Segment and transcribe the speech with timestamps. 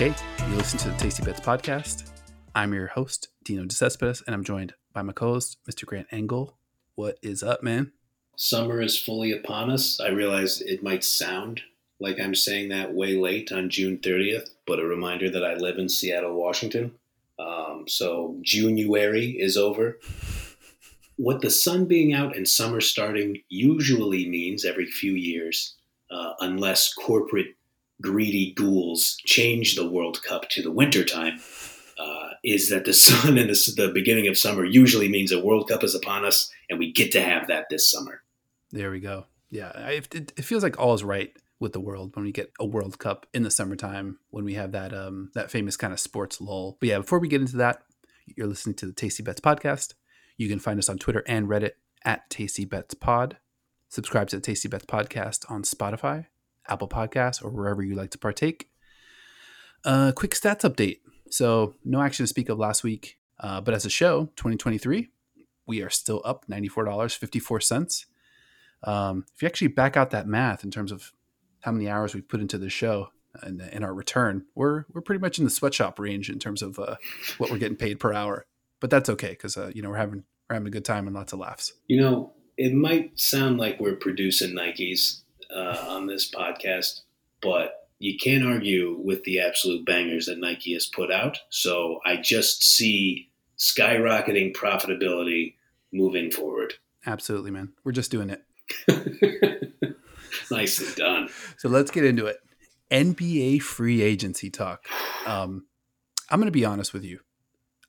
[0.00, 0.14] Okay,
[0.48, 2.08] you listen to the Tasty Bets podcast.
[2.54, 5.86] I'm your host, Dino DeCespedes, and I'm joined by my co-host, Mr.
[5.86, 6.56] Grant Engel.
[6.94, 7.90] What is up, man?
[8.36, 9.98] Summer is fully upon us.
[9.98, 11.62] I realize it might sound
[11.98, 15.78] like I'm saying that way late on June 30th, but a reminder that I live
[15.78, 16.92] in Seattle, Washington.
[17.40, 19.98] Um, so January is over.
[21.16, 25.74] What the sun being out and summer starting usually means every few years,
[26.08, 27.57] uh, unless corporate
[28.00, 31.40] greedy ghouls change the World Cup to the wintertime,
[31.98, 35.68] uh, is that the sun and the, the beginning of summer usually means a World
[35.68, 38.22] Cup is upon us, and we get to have that this summer.
[38.70, 39.26] There we go.
[39.50, 42.52] Yeah, I, it, it feels like all is right with the world when we get
[42.60, 46.00] a World Cup in the summertime when we have that um that famous kind of
[46.00, 46.76] sports lull.
[46.80, 47.82] But yeah, before we get into that,
[48.26, 49.94] you're listening to the Tasty Bets podcast.
[50.36, 51.72] You can find us on Twitter and Reddit
[52.04, 53.38] at Tasty Bets Pod.
[53.88, 56.26] Subscribe to the Tasty Bets podcast on Spotify,
[56.68, 58.70] Apple Podcasts, or wherever you like to partake.
[59.84, 60.98] Uh, quick stats update.
[61.30, 65.10] So no action to speak of last week, uh, but as a show, 2023,
[65.66, 68.06] we are still up $94.54.
[68.82, 71.12] Um, if you actually back out that math in terms of
[71.60, 73.08] how many hours we've put into the show
[73.42, 76.78] and in our return, we're we're pretty much in the sweatshop range in terms of
[76.78, 76.96] uh,
[77.38, 78.46] what we're getting paid per hour.
[78.80, 81.14] But that's okay because uh, you know we're having we're having a good time and
[81.14, 81.72] lots of laughs.
[81.86, 85.22] You know, it might sound like we're producing Nikes
[85.54, 87.00] uh, on this podcast,
[87.40, 91.38] but you can't argue with the absolute bangers that Nike has put out.
[91.50, 95.54] So I just see skyrocketing profitability
[95.92, 96.74] moving forward.
[97.06, 97.72] Absolutely, man.
[97.84, 98.44] We're just doing it.
[100.50, 101.28] Nicely done.
[101.56, 102.38] So let's get into it.
[102.90, 104.86] NBA free agency talk.
[105.26, 105.66] Um,
[106.30, 107.20] I'm going to be honest with you.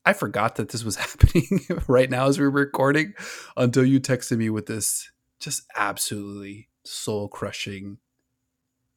[0.05, 3.13] I forgot that this was happening right now as we are recording
[3.55, 7.97] until you texted me with this just absolutely soul crushing,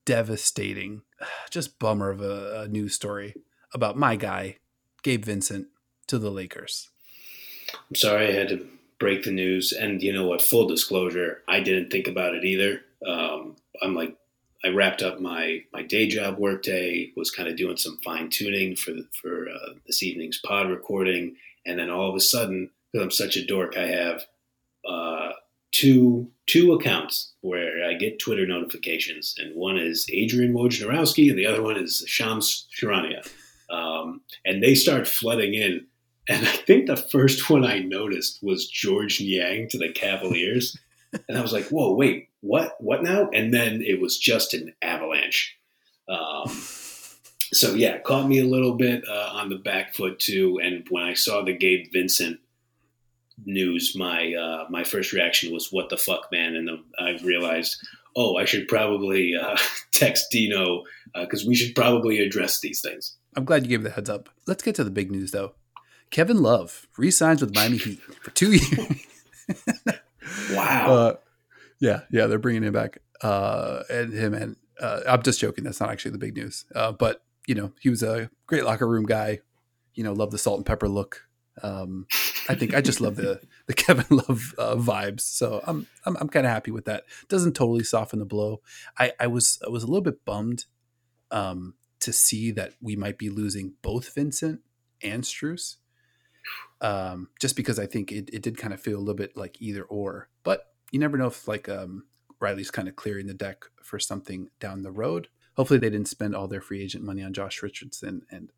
[0.04, 1.02] devastating,
[1.50, 3.34] just bummer of a, a news story
[3.74, 4.58] about my guy,
[5.02, 5.68] Gabe Vincent,
[6.06, 6.90] to the Lakers.
[7.74, 8.66] I'm sorry I had to
[8.98, 9.72] break the news.
[9.72, 10.42] And you know what?
[10.42, 12.82] Full disclosure, I didn't think about it either.
[13.06, 14.16] Um, I'm like,
[14.64, 18.76] I wrapped up my my day job workday, was kind of doing some fine tuning
[18.76, 21.36] for the, for uh, this evening's pod recording,
[21.66, 24.24] and then all of a sudden, because I'm such a dork, I have
[24.88, 25.32] uh,
[25.72, 31.46] two two accounts where I get Twitter notifications, and one is Adrian Wojnarowski, and the
[31.46, 33.28] other one is Shams Charania,
[33.70, 35.86] um, and they start flooding in.
[36.28, 40.78] And I think the first one I noticed was Georges Niang to the Cavaliers.
[41.28, 42.76] and I was like, whoa, wait, what?
[42.78, 43.28] What now?
[43.32, 45.56] And then it was just an avalanche.
[46.08, 46.48] Um,
[47.52, 50.58] so, yeah, caught me a little bit uh, on the back foot, too.
[50.62, 52.40] And when I saw the Gabe Vincent
[53.44, 56.54] news, my uh, my first reaction was, what the fuck, man?
[56.54, 57.76] And I realized,
[58.16, 59.56] oh, I should probably uh,
[59.92, 63.16] text Dino because uh, we should probably address these things.
[63.36, 64.28] I'm glad you gave the heads up.
[64.46, 65.54] Let's get to the big news, though.
[66.10, 69.06] Kevin Love resigns with Miami Heat for two years.
[70.52, 70.94] wow.
[70.94, 71.14] Uh,
[71.80, 72.98] yeah, yeah, they're bringing him back.
[73.22, 75.64] Uh, and him and uh, I'm just joking.
[75.64, 76.64] That's not actually the big news.
[76.74, 79.40] Uh, but you know, he was a great locker room guy.
[79.94, 81.22] You know, love the salt and pepper look.
[81.62, 82.06] Um,
[82.48, 85.20] I think I just love the the Kevin Love uh, vibes.
[85.20, 87.04] So I'm I'm, I'm kind of happy with that.
[87.28, 88.60] Doesn't totally soften the blow.
[88.98, 90.66] I I was I was a little bit bummed
[91.30, 94.60] um, to see that we might be losing both Vincent
[95.02, 95.76] and Strus
[96.80, 99.60] um, just because I think it, it did kind of feel a little bit like
[99.60, 100.28] either or.
[100.42, 102.04] But you never know if like um,
[102.40, 105.28] Riley's kind of clearing the deck for something down the road.
[105.56, 108.52] Hopefully, they didn't spend all their free agent money on Josh Richardson and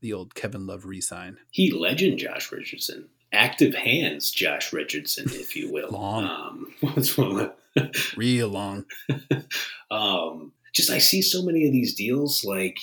[0.00, 1.38] the old Kevin Love resign.
[1.50, 5.90] He legend Josh Richardson, active hands Josh Richardson, if you will.
[5.90, 7.52] long, um, what's one?
[8.16, 8.84] real long.
[9.90, 12.76] um, just I see so many of these deals like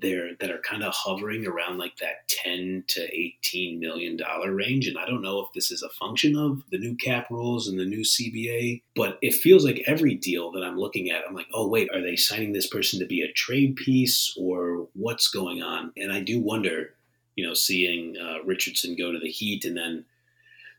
[0.00, 4.86] there that are kind of hovering around like that 10 to 18 million dollar range
[4.86, 7.78] and i don't know if this is a function of the new cap rules and
[7.80, 11.46] the new cba but it feels like every deal that i'm looking at i'm like
[11.54, 15.62] oh wait are they signing this person to be a trade piece or what's going
[15.62, 16.94] on and i do wonder
[17.36, 20.04] you know seeing uh, richardson go to the heat and then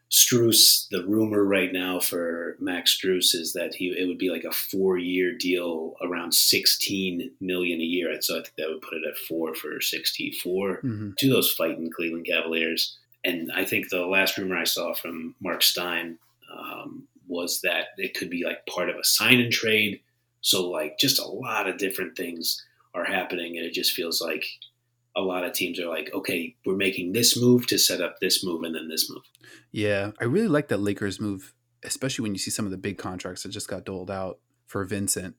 [0.10, 4.46] Strus, the rumor right now for Max Strus is that he it would be like
[4.46, 8.16] a four year deal around sixteen million a year.
[8.22, 11.12] So I think that would put it at four for sixty four mm-hmm.
[11.18, 12.98] to those fighting Cleveland Cavaliers.
[13.26, 16.20] And I think the last rumor I saw from Mark Stein
[16.58, 20.00] um, was that it could be like part of a sign and trade.
[20.40, 22.64] So like just a lot of different things
[22.94, 24.46] are happening, and it just feels like
[25.18, 28.46] a lot of teams are like, okay, we're making this move to set up this
[28.46, 29.24] move and then this move.
[29.72, 33.00] Yeah, I really like that Lakers move, especially when you see some of the big
[33.00, 34.38] contracts that just got doled out
[34.68, 35.36] for Vincent.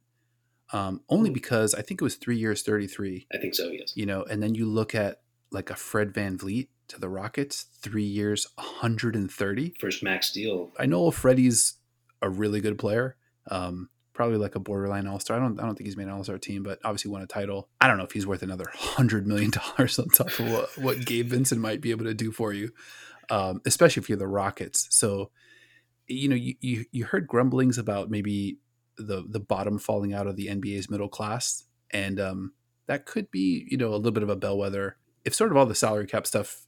[0.72, 3.28] Um, only because I think it was three years, 33.
[3.32, 3.92] I think so, yes.
[3.94, 5.20] You know, and then you look at
[5.50, 9.74] like a Fred VanVleet to the Rockets, three years, 130.
[9.80, 10.72] First max deal.
[10.78, 11.74] I know Freddie's
[12.20, 13.16] a really good player.
[13.50, 15.36] Um, probably like a borderline all star.
[15.36, 17.26] I don't I don't think he's made an all star team, but obviously won a
[17.28, 17.68] title.
[17.80, 21.06] I don't know if he's worth another hundred million dollars on top of what, what
[21.06, 22.72] Gabe Vincent might be able to do for you,
[23.30, 24.88] um, especially if you're the Rockets.
[24.90, 25.30] So,
[26.08, 28.58] you know, you, you you heard grumblings about maybe
[28.96, 31.62] the the bottom falling out of the NBA's middle class,
[31.92, 32.54] and um,
[32.88, 35.66] that could be you know a little bit of a bellwether if sort of all
[35.66, 36.66] the salary cap stuff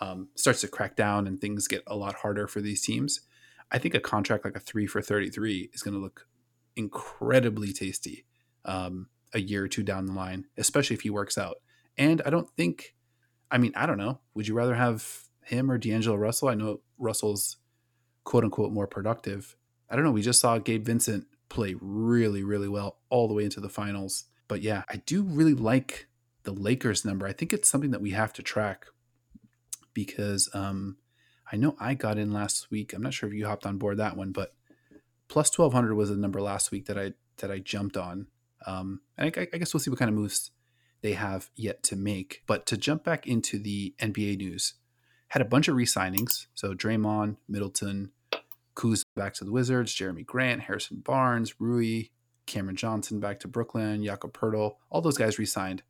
[0.00, 3.20] um, starts to crack down and things get a lot harder for these teams.
[3.70, 6.26] I think a contract like a three for 33 is going to look
[6.76, 8.24] incredibly tasty
[8.64, 11.56] um, a year or two down the line, especially if he works out.
[11.96, 12.94] And I don't think,
[13.50, 14.20] I mean, I don't know.
[14.34, 16.48] Would you rather have him or D'Angelo Russell?
[16.48, 17.56] I know Russell's
[18.24, 19.56] quote unquote more productive.
[19.88, 20.12] I don't know.
[20.12, 24.24] We just saw Gabe Vincent play really, really well all the way into the finals.
[24.48, 26.08] But yeah, I do really like
[26.44, 27.26] the Lakers number.
[27.26, 28.86] I think it's something that we have to track
[29.92, 30.96] because um,
[31.52, 32.92] I know I got in last week.
[32.92, 34.54] I'm not sure if you hopped on board that one, but
[35.30, 38.26] plus 1200 was the number last week that I that I jumped on.
[38.66, 40.50] Um, and I, I guess we'll see what kind of moves
[41.00, 42.42] they have yet to make.
[42.46, 44.74] But to jump back into the NBA news,
[45.28, 46.46] had a bunch of re-signings.
[46.54, 48.10] So Draymond, Middleton,
[48.74, 52.08] Kuz back to the Wizards, Jerami Grant, Harrison Barnes, Rui,
[52.44, 55.82] Cameron Johnson back to Brooklyn, Jakob Poeltl, all those guys re-signed.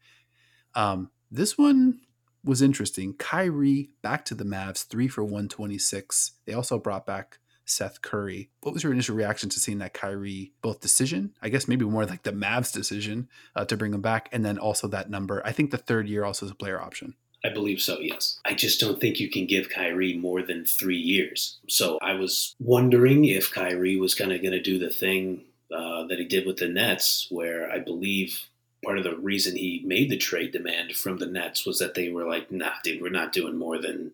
[0.77, 2.01] Um, this one
[2.45, 3.15] was interesting.
[3.15, 6.33] Kyrie back to the Mavs, three for 126.
[6.47, 7.39] They also brought back
[7.71, 8.51] Seth Curry.
[8.63, 11.35] What was your initial reaction to seeing that Kyrie both decision?
[11.41, 14.59] I guess maybe more like the Mavs decision uh, to bring him back, and then
[14.59, 15.43] also that number.
[15.45, 17.15] I think the third year also is a player option.
[17.45, 18.39] I believe so, yes.
[18.45, 21.59] I just don't think you can give Kyrie more than three years.
[21.69, 25.45] So I was wondering if Kyrie was kind of going to do the thing
[25.75, 28.43] uh, that he did with the Nets, where I believe
[28.85, 32.11] part of the reason he made the trade demand from the Nets was that they
[32.11, 34.13] were like, nah, dude, we're not doing more than.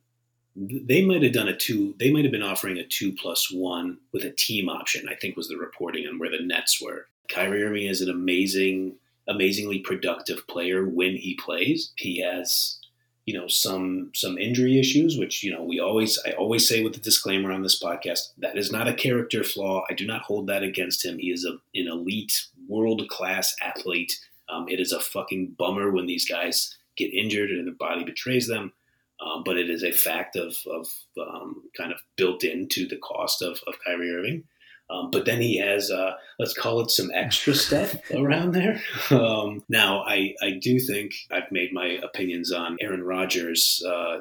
[0.57, 1.95] They might have done a two.
[1.99, 5.09] They might have been offering a two plus one with a team option.
[5.09, 7.07] I think was the reporting on where the Nets were.
[7.29, 8.95] Kyrie Irving is an amazing,
[9.29, 11.93] amazingly productive player when he plays.
[11.97, 12.79] He has,
[13.27, 16.95] you know, some some injury issues, which you know we always I always say with
[16.95, 19.85] the disclaimer on this podcast that is not a character flaw.
[19.91, 21.19] I do not hold that against him.
[21.19, 24.19] He is a, an elite, world class athlete
[24.49, 28.47] um, it is a fucking bummer when these guys get injured and their body betrays
[28.47, 28.73] them.
[29.21, 30.89] Um, but it is a fact of, of
[31.21, 34.45] um, kind of built into the cost of, of Kyrie Irving.
[34.89, 38.81] Um, but then he has, uh, let's call it some extra stuff around there.
[39.11, 44.19] Um, now, I, I do think I've made my opinions on Aaron Rodgers uh,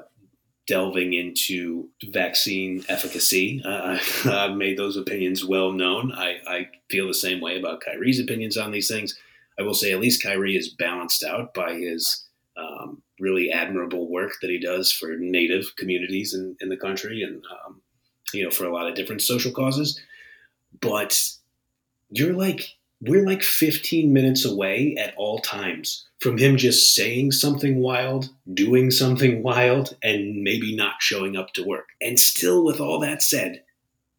[0.68, 3.62] delving into vaccine efficacy.
[3.63, 6.12] Uh, I've made those opinions well known.
[6.13, 9.18] I, I feel the same way about Kyrie's opinions on these things.
[9.59, 12.25] I will say at least Kyrie is balanced out by his
[12.57, 17.44] um, really admirable work that he does for Native communities in, in the country and
[17.65, 17.81] um,
[18.33, 20.00] you know for a lot of different social causes.
[20.81, 21.19] But
[22.09, 27.79] you're like we're like 15 minutes away at all times from him just saying something
[27.79, 31.89] wild, doing something wild, and maybe not showing up to work.
[32.01, 33.63] And still, with all that said,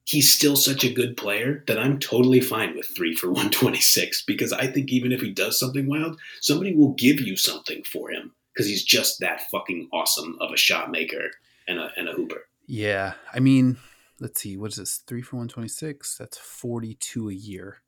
[0.05, 4.53] he's still such a good player that I'm totally fine with three for 126 because
[4.53, 8.33] I think even if he does something wild, somebody will give you something for him
[8.57, 11.31] because he's just that fucking awesome of a shot maker
[11.69, 12.47] and a, and a hooper.
[12.67, 13.13] Yeah.
[13.35, 13.77] I mean,
[14.19, 15.03] let's see, what is this?
[15.07, 16.17] Three for 126?
[16.17, 17.83] That's 42 a year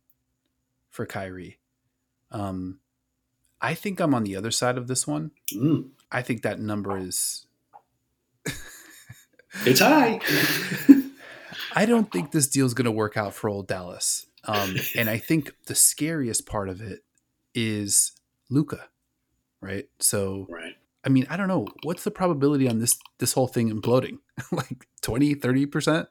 [0.91, 1.59] for Kyrie.
[2.31, 2.81] Um,
[3.63, 5.31] I think I'm on the other side of this one.
[5.55, 5.89] Mm.
[6.13, 7.47] I think that number is.
[9.65, 10.21] it's high.
[11.75, 14.27] I don't think this deal is going to work out for old Dallas.
[14.45, 17.01] Um, and I think the scariest part of it
[17.55, 18.13] is
[18.51, 18.89] Luka,
[19.61, 19.89] right?
[19.99, 20.75] So, right.
[21.05, 21.69] I mean, I don't know.
[21.85, 24.19] What's the probability on this this whole thing imploding?
[24.53, 26.07] like 20, 30%?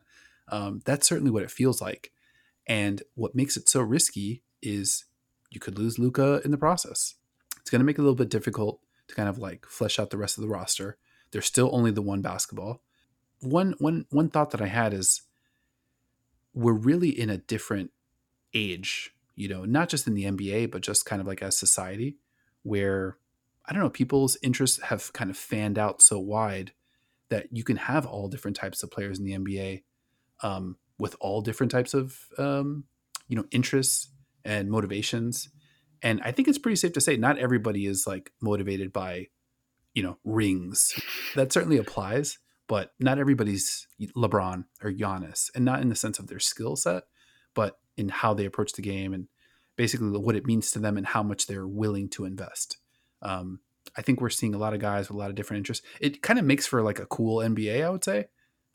[0.49, 2.11] Um, that's certainly what it feels like.
[2.65, 5.05] And what makes it so risky is
[5.49, 7.15] you could lose Luka in the process.
[7.59, 10.09] It's going to make it a little bit difficult to kind of like flesh out
[10.09, 10.97] the rest of the roster.
[11.31, 12.81] There's still only the one basketball.
[13.41, 15.21] One one one thought that I had is
[16.53, 17.91] we're really in a different
[18.53, 22.17] age, you know, not just in the NBA, but just kind of like as society,
[22.63, 23.17] where
[23.67, 26.71] I don't know, people's interests have kind of fanned out so wide
[27.29, 29.83] that you can have all different types of players in the NBA
[30.41, 32.85] um, with all different types of, um,
[33.27, 34.09] you know, interests
[34.45, 35.49] and motivations.
[36.01, 39.27] And I think it's pretty safe to say not everybody is like motivated by,
[39.93, 40.93] you know, rings.
[41.35, 46.27] That certainly applies but not everybody's LeBron or Giannis, and not in the sense of
[46.27, 47.03] their skill set,
[47.53, 49.27] but in how they approach the game and
[49.75, 52.77] basically what it means to them and how much they're willing to invest.
[53.21, 53.59] Um,
[53.95, 55.85] I think we're seeing a lot of guys with a lot of different interests.
[55.99, 58.27] It kind of makes for like a cool NBA, I would say.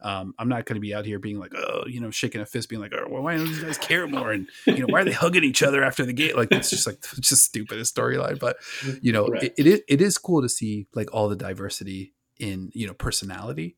[0.03, 2.47] Um, I'm not going to be out here being like, oh, you know, shaking a
[2.47, 4.33] fist, being like, oh, well, why don't these guys care more?
[4.33, 6.35] And you know, why are they hugging each other after the game?
[6.37, 8.41] Like, it's just like it's just stupidest storyline.
[8.41, 8.57] But
[9.01, 9.45] you know, right.
[9.45, 12.95] it, it is it is cool to see like all the diversity in you know
[12.95, 13.77] personality.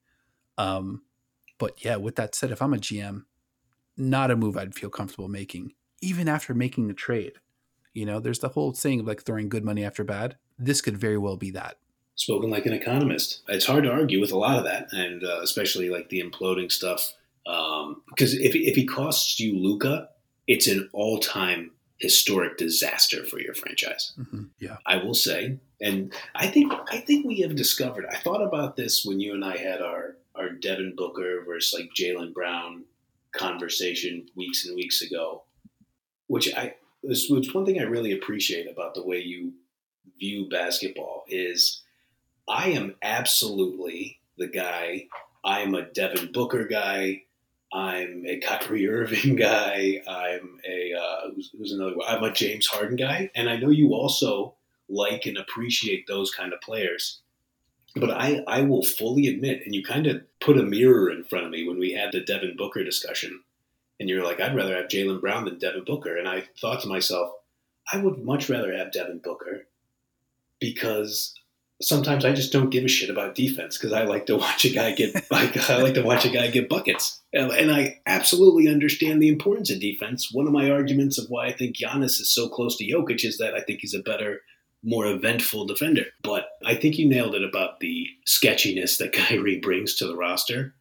[0.56, 1.02] Um,
[1.58, 3.24] but yeah, with that said, if I'm a GM,
[3.96, 7.34] not a move I'd feel comfortable making, even after making the trade.
[7.92, 10.36] You know, there's the whole saying of like throwing good money after bad.
[10.58, 11.78] This could very well be that
[12.14, 13.42] spoken like an economist.
[13.48, 16.70] It's hard to argue with a lot of that, and uh, especially like the imploding
[16.70, 17.12] stuff.
[17.44, 20.08] Because um, if if he costs you Luka,
[20.46, 24.12] it's an all time historic disaster for your franchise.
[24.18, 24.44] Mm-hmm.
[24.58, 28.06] Yeah, I will say, and I think I think we have discovered.
[28.10, 31.90] I thought about this when you and I had our our Devin Booker versus like
[31.96, 32.84] Jaylen Brown
[33.32, 35.42] conversation weeks and weeks ago,
[36.28, 39.52] which I was, was one thing I really appreciate about the way you
[40.18, 41.82] view basketball is
[42.48, 45.06] I am absolutely the guy.
[45.44, 47.22] I'm a Devin Booker guy.
[47.72, 50.02] I'm a Kyrie Irving guy.
[50.06, 52.06] I'm a uh, who's, who's another one?
[52.08, 54.54] I'm a James Harden guy, and I know you also
[54.88, 57.20] like and appreciate those kind of players.
[57.96, 61.46] But I, I will fully admit, and you kind of put a mirror in front
[61.46, 63.42] of me when we had the Devin Booker discussion,
[64.00, 66.88] and you're like, I'd rather have Jaylen Brown than Devin Booker, and I thought to
[66.88, 67.32] myself,
[67.92, 69.66] I would much rather have Devin Booker
[70.64, 71.34] because
[71.82, 74.70] sometimes I just don't give a shit about defense because I like to watch a
[74.70, 79.20] guy get like I like to watch a guy get buckets, and, I absolutely understand
[79.20, 80.30] the importance of defense.
[80.32, 83.38] One of my arguments of why I think Giannis is so close to Jokic is
[83.38, 84.40] that I think he's a better,
[84.82, 86.06] more eventful defender.
[86.22, 90.74] But I think you nailed it about the sketchiness that Kyrie brings to the roster.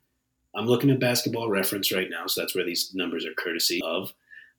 [0.55, 4.13] I'm looking at Basketball Reference right now, so that's where these numbers are courtesy of.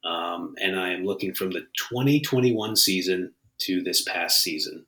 [0.04, 4.84] Um, and I am looking from the 2021 season to this past season.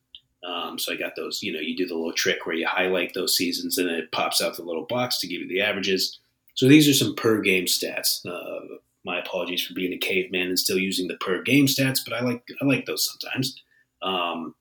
[0.47, 3.15] Um, so I got those, you know, you do the little trick where you highlight
[3.15, 6.21] those seasons and it pops out the little box to give you the averages.
[6.55, 8.25] So these are some per game stats.
[8.25, 12.12] Uh, my apologies for being a caveman and still using the per game stats, but
[12.15, 13.61] I like I like those sometimes.
[14.03, 14.55] Um,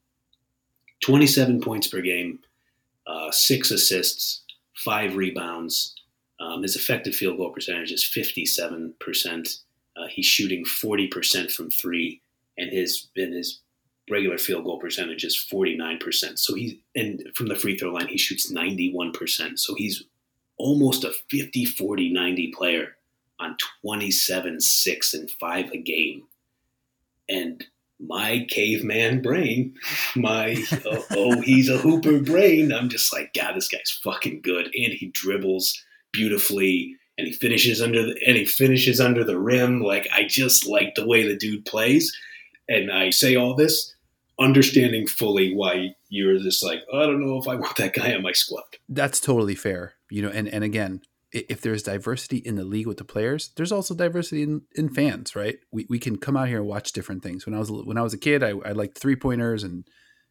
[1.04, 2.40] 27 points per game,
[3.08, 4.44] uh, six assists,
[4.76, 5.96] five rebounds.
[6.40, 9.60] Um, his effective field goal percentage is 57%.
[9.98, 12.22] Uh, he's shooting 40% from three,
[12.58, 13.62] and his and his
[14.10, 16.38] regular field goal percentage is 49%.
[16.38, 19.60] So he's, and from the free throw line, he shoots 91%.
[19.60, 20.04] So he's
[20.58, 22.98] almost a 50, 40, 90 player
[23.40, 26.24] on 27, 6, and 5 a game.
[27.28, 27.66] And
[28.00, 29.76] my caveman brain,
[30.16, 34.66] my, oh, oh, he's a hooper brain, I'm just like, God, this guy's fucking good.
[34.66, 39.82] And he dribbles beautifully and he finishes under the, and he finishes under the rim.
[39.82, 42.16] Like, I just like the way the dude plays.
[42.68, 43.95] And I say all this
[44.40, 48.14] understanding fully why you're just like, oh, I don't know if I want that guy
[48.14, 48.64] on my squad.
[48.90, 49.96] That's totally fair.
[50.10, 51.02] You know, and, and again,
[51.32, 55.36] if there's diversity in the league with the players, there's also diversity in, in fans,
[55.36, 55.58] right?
[55.72, 57.46] We, we can come out here and watch different things.
[57.46, 59.86] When I was when I was a kid, I, I liked three pointers and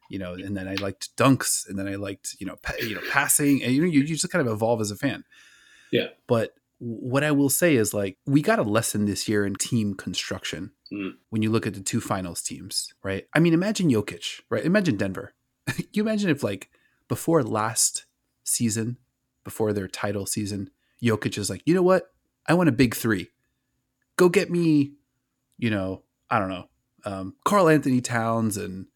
[0.09, 2.95] you know, and then I liked dunks, and then I liked you know pa- you
[2.95, 5.23] know passing, and you know you, you just kind of evolve as a fan.
[5.91, 6.07] Yeah.
[6.27, 6.53] But
[6.87, 10.71] what I will say is like we got a lesson this year in team construction
[10.93, 11.13] mm.
[11.29, 13.25] when you look at the two finals teams, right?
[13.33, 14.63] I mean, imagine Jokic, right?
[14.63, 15.33] Imagine Denver.
[15.91, 16.69] you imagine if like
[17.07, 18.05] before last
[18.43, 18.97] season,
[19.43, 20.69] before their title season,
[21.01, 22.11] Jokic is like, you know what?
[22.47, 23.29] I want a big three.
[24.17, 24.93] Go get me,
[25.57, 26.69] you know, I don't know,
[27.03, 28.87] um, Karl-Anthony Towns and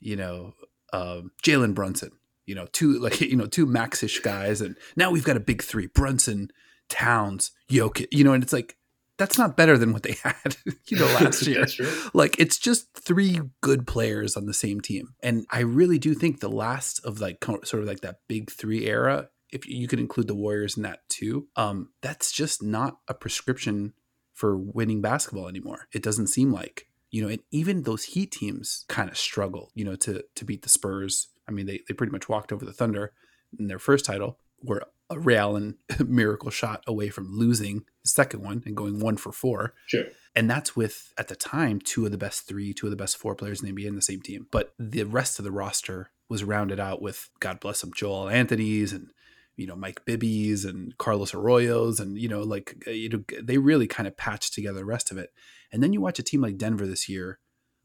[0.00, 0.54] you know
[0.92, 2.10] um, Jalen Brunson.
[2.46, 5.62] You know, two like you know two maxish guys, and now we've got a big
[5.62, 6.50] three: Brunson,
[6.92, 8.76] Towns, Jokic, you know, and it's like
[9.18, 10.56] that's not better than what they had,
[10.86, 11.66] you know, last year.
[12.14, 15.14] like it's just three good players on the same team.
[15.22, 18.86] And I really do think the last of like sort of like that big 3
[18.86, 23.14] era, if you could include the Warriors in that too, um that's just not a
[23.14, 23.94] prescription
[24.32, 25.88] for winning basketball anymore.
[25.92, 26.88] It doesn't seem like.
[27.10, 30.62] You know, and even those Heat teams kind of struggle, you know, to to beat
[30.62, 31.28] the Spurs.
[31.46, 33.12] I mean, they they pretty much walked over the Thunder
[33.58, 34.38] in their first title.
[34.62, 34.82] Were
[35.16, 35.76] a Ray Allen
[36.06, 39.74] miracle shot away from losing the second one and going one for four.
[39.86, 40.04] Sure.
[40.34, 43.16] And that's with, at the time, two of the best three, two of the best
[43.16, 44.46] four players in the NBA in the same team.
[44.50, 48.92] But the rest of the roster was rounded out with, God bless them, Joel Anthony's
[48.92, 49.10] and,
[49.56, 52.00] you know, Mike Bibby's and Carlos Arroyo's.
[52.00, 55.10] And, you know, like, uh, you know, they really kind of patched together the rest
[55.10, 55.30] of it.
[55.70, 57.38] And then you watch a team like Denver this year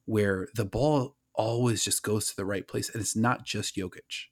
[0.06, 2.90] where the ball always just goes to the right place.
[2.90, 4.28] And it's not just Jokic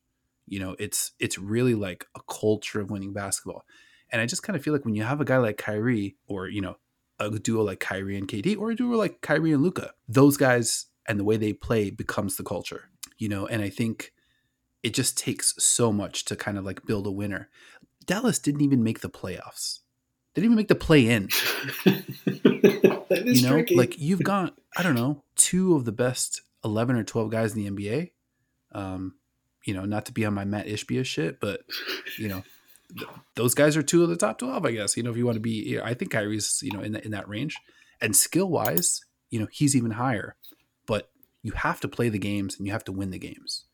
[0.48, 3.64] you know, it's it's really like a culture of winning basketball.
[4.12, 6.48] And I just kind of feel like when you have a guy like Kyrie or,
[6.48, 6.78] you know,
[7.20, 10.88] a duo like Kyrie and KD or a duo like Kyrie and Luka, Those guys
[11.08, 13.48] and the way they play becomes the culture, you know.
[13.48, 14.14] And I think
[14.84, 17.50] it just takes so much to kind of like build a winner.
[18.06, 19.80] Dallas didn't even make the playoffs.
[20.34, 21.30] They didn't even make the play in.
[21.86, 23.76] you know, tricky.
[23.76, 27.64] like you've got I don't know two of the best eleven or twelve guys in
[27.64, 28.12] the NBA.
[28.74, 29.16] Um,
[29.66, 31.62] you know, not to be on my Mat Ishbia shit, but
[32.18, 32.44] you know,
[32.98, 34.96] th- those guys are two of the top twelve, I guess.
[34.96, 37.28] You know, if you want to be, I think Kyrie's you know in in that
[37.28, 37.58] range,
[38.00, 40.36] and skill wise, you know, he's even higher.
[40.86, 41.10] But
[41.42, 43.66] you have to play the games and you have to win the games,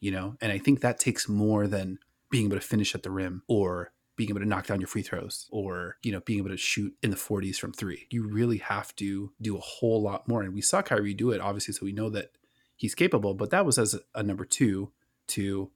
[0.00, 1.98] you know, and I think that takes more than
[2.30, 5.02] being able to finish at the rim or being able to knock down your free
[5.02, 8.58] throws or you know being able to shoot in the 40s from three you really
[8.58, 11.84] have to do a whole lot more and we saw Kyrie do it obviously so
[11.84, 12.30] we know that
[12.76, 14.90] he's capable but that was as a number two
[15.28, 15.70] to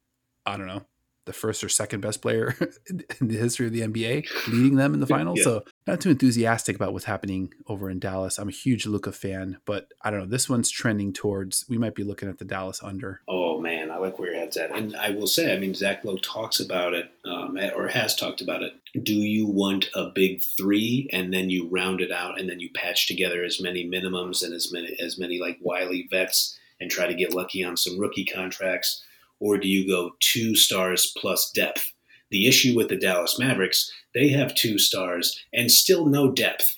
[0.47, 0.85] I don't know
[1.29, 2.57] the first or second best player
[2.89, 5.29] in the history of the NBA, leading them in the finals.
[5.39, 5.45] Yeah.
[5.45, 8.39] So not too enthusiastic about what's happening over in Dallas.
[8.39, 10.27] I'm a huge Luka fan, but I don't know.
[10.27, 13.21] This one's trending towards we might be looking at the Dallas under.
[13.29, 16.03] Oh man, I like where your head's at, and I will say, I mean, Zach
[16.03, 18.73] Lowe talks about it, um, or has talked about it.
[19.03, 22.71] Do you want a big three, and then you round it out, and then you
[22.75, 27.07] patch together as many minimums and as many as many like wily vets, and try
[27.07, 29.05] to get lucky on some rookie contracts?
[29.41, 31.93] Or do you go two stars plus depth?
[32.31, 36.75] The issue with the Dallas Mavericks, they have two stars and still no depth.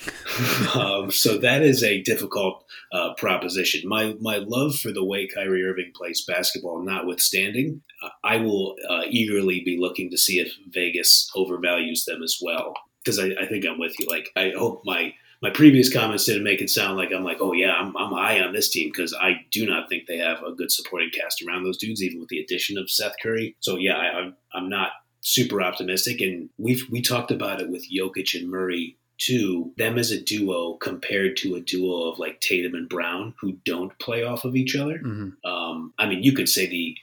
[0.77, 3.89] um, so that is a difficult uh, proposition.
[3.89, 7.83] My my love for the way Kyrie Irving plays basketball, notwithstanding,
[8.25, 12.75] I will uh, eagerly be looking to see if Vegas overvalues them as well.
[13.03, 14.07] Because I, I think I'm with you.
[14.09, 17.53] Like I hope my my previous comments didn't make it sound like I'm like, oh
[17.53, 20.53] yeah, I'm, I'm high on this team because I do not think they have a
[20.53, 23.57] good supporting cast around those dudes, even with the addition of Seth Curry.
[23.61, 24.91] So yeah, I, I'm I'm not
[25.23, 29.73] super optimistic, and we've we talked about it with Jokic and Murray too.
[29.77, 33.99] Them as a duo compared to a duo of like Tatum and Brown who don't
[33.99, 34.99] play off of each other.
[34.99, 35.51] Mm-hmm.
[35.51, 36.97] Um, I mean, you could say the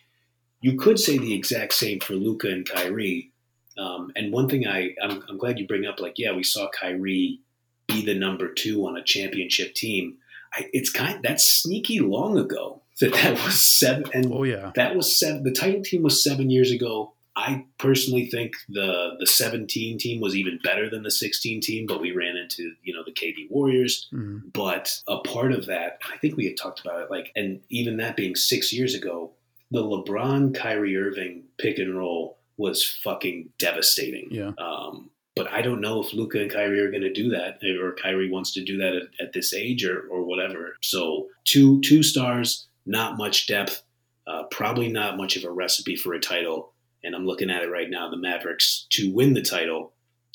[0.61, 3.31] you could say the exact same for Luka and Kyrie.
[3.77, 6.67] Um, and one thing I I'm, I'm glad you bring up, like, yeah, we saw
[6.69, 7.39] Kyrie
[7.87, 10.17] be the number two on a championship team.
[10.53, 14.05] I, it's kind that's sneaky long ago that that was seven.
[14.13, 15.43] And oh yeah, that was seven.
[15.43, 17.13] The title team was seven years ago.
[17.35, 22.01] I personally think the the 17 team was even better than the 16 team, but
[22.01, 24.07] we ran into you know the KD Warriors.
[24.11, 24.49] Mm-hmm.
[24.53, 27.97] But a part of that, I think we had talked about it, like, and even
[27.97, 29.31] that being six years ago,
[29.69, 34.29] the LeBron Kyrie Irving pick and roll was fucking devastating.
[34.31, 34.51] Yeah.
[34.57, 37.95] Um, but I don't know if Luka and Kyrie are going to do that, or
[38.01, 40.75] Kyrie wants to do that at, at, this age, or or whatever.
[40.81, 43.83] So two two stars, not much depth,
[44.27, 46.73] uh, probably not much of a recipe for a title.
[47.03, 48.09] And I'm looking at it right now.
[48.09, 49.93] The Mavericks to win the title,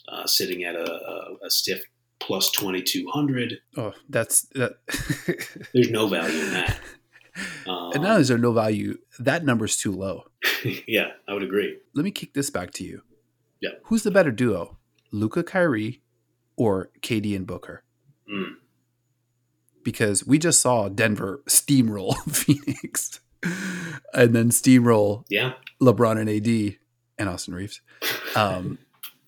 [0.08, 1.82] uh, sitting at a, a, a stiff
[2.20, 3.58] plus twenty two hundred.
[3.76, 4.74] Oh, that's that.
[5.74, 6.80] There's no value in that.
[7.66, 8.98] Um, and now is there no value?
[9.18, 10.24] That number's too low.
[10.86, 11.78] yeah, I would agree.
[11.94, 13.02] Let me kick this back to you.
[13.60, 13.70] Yeah.
[13.84, 14.78] Who's the better duo?
[15.12, 16.02] Luka Kyrie
[16.56, 17.84] or KD and Booker.
[18.32, 18.54] Mm.
[19.84, 23.20] Because we just saw Denver steamroll Phoenix
[24.14, 25.54] and then steamroll yeah.
[25.80, 26.76] LeBron and AD
[27.18, 27.80] and Austin Reaves.
[28.36, 28.78] Um,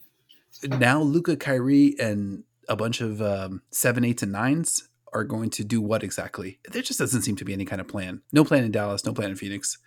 [0.65, 5.65] now Luka Kyrie and a bunch of um, seven, eights, and nines are going to
[5.65, 6.59] do what exactly?
[6.71, 8.23] There just doesn't seem to be any kind of plan.
[8.33, 9.79] No plan in Dallas, no plan in Phoenix.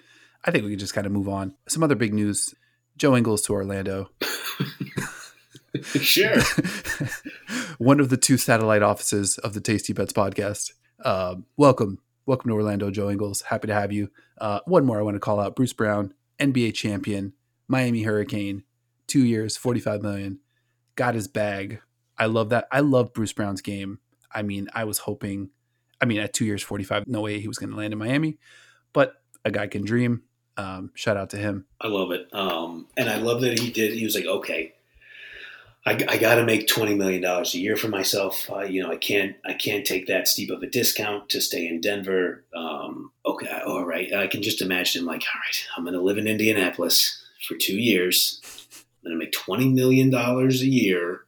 [0.46, 1.56] I think we can just kind of move on.
[1.68, 2.54] Some other big news
[2.98, 4.10] Joe Ingles to Orlando.
[5.84, 6.36] sure.
[7.78, 10.74] One of the two satellite offices of the Tasty Bets podcast.
[11.04, 12.00] Uh, welcome.
[12.26, 13.42] Welcome to Orlando, Joe Ingles.
[13.42, 14.10] Happy to have you.
[14.38, 17.34] Uh, one more I want to call out Bruce Brown, NBA champion,
[17.68, 18.64] Miami Hurricane,
[19.08, 20.40] two years, 45 million.
[20.96, 21.82] Got his bag.
[22.18, 22.68] I love that.
[22.72, 24.00] I love Bruce Brown's game.
[24.32, 25.52] I mean, I was hoping,
[26.02, 28.38] I mean, at two years, 45, no way he was going to land in Miami,
[28.94, 30.24] but a guy can dream.
[30.58, 31.66] Um, shout out to him.
[31.80, 32.28] I love it.
[32.34, 33.94] Um, and I love that he did.
[33.94, 34.74] He was like, okay,
[35.88, 38.50] I, I got to make twenty million dollars a year for myself.
[38.52, 41.66] Uh, you know, I can't I can't take that steep of a discount to stay
[41.66, 42.44] in Denver.
[42.54, 44.14] Um, okay, all right.
[44.14, 47.56] I can just imagine him like, all right, I'm going to live in Indianapolis for
[47.56, 48.42] two years.
[48.76, 51.22] I'm going to make twenty million dollars a year.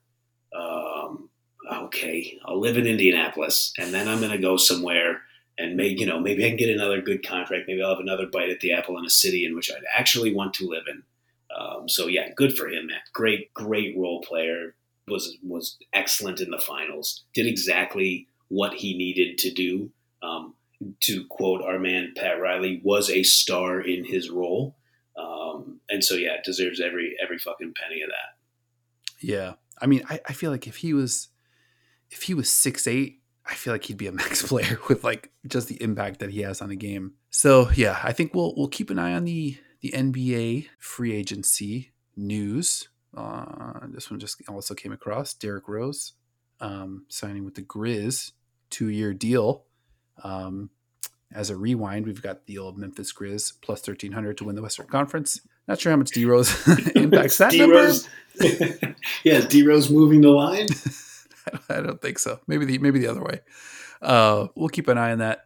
[0.54, 1.30] Um,
[1.72, 5.22] okay, I'll live in Indianapolis, and then I'm going to go somewhere
[5.58, 7.64] and maybe you know maybe I can get another good contract.
[7.66, 10.34] Maybe I'll have another bite at the apple in a city in which I'd actually
[10.34, 11.04] want to live in.
[11.58, 12.90] Um, so yeah, good for him.
[13.14, 14.76] Great, great role player.
[15.08, 17.24] Was was excellent in the finals.
[17.34, 19.92] Did exactly what he needed to do.
[20.22, 20.54] Um,
[21.02, 24.76] to quote our man Pat Riley, was a star in his role.
[25.18, 28.38] Um, and so yeah, deserves every every fucking penny of that.
[29.20, 31.30] Yeah, I mean, I, I feel like if he was
[32.10, 35.32] if he was six eight, I feel like he'd be a max player with like
[35.48, 37.14] just the impact that he has on the game.
[37.30, 41.92] So yeah, I think we'll we'll keep an eye on the the NBA free agency
[42.16, 42.90] news.
[43.16, 46.14] Uh, this one just also came across Derrick Rose
[46.60, 48.32] um, signing with the Grizz,
[48.70, 49.66] two year deal.
[50.24, 50.70] Um,
[51.32, 54.88] as a rewind, we've got the old Memphis Grizz plus 1300 to win the Western
[54.88, 55.42] Conference.
[55.68, 56.50] Not sure how much D Rose
[56.96, 58.08] impacts that D-Rose.
[58.40, 58.96] number.
[59.24, 60.68] yeah, D Rose moving the line.
[61.70, 62.40] I don't think so.
[62.48, 63.42] Maybe the maybe the other way.
[64.02, 65.44] Uh, we'll keep an eye on that.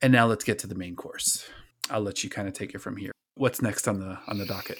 [0.00, 1.46] And now let's get to the main course.
[1.90, 3.12] I'll let you kind of take it from here.
[3.36, 4.78] What's next on the on the docket?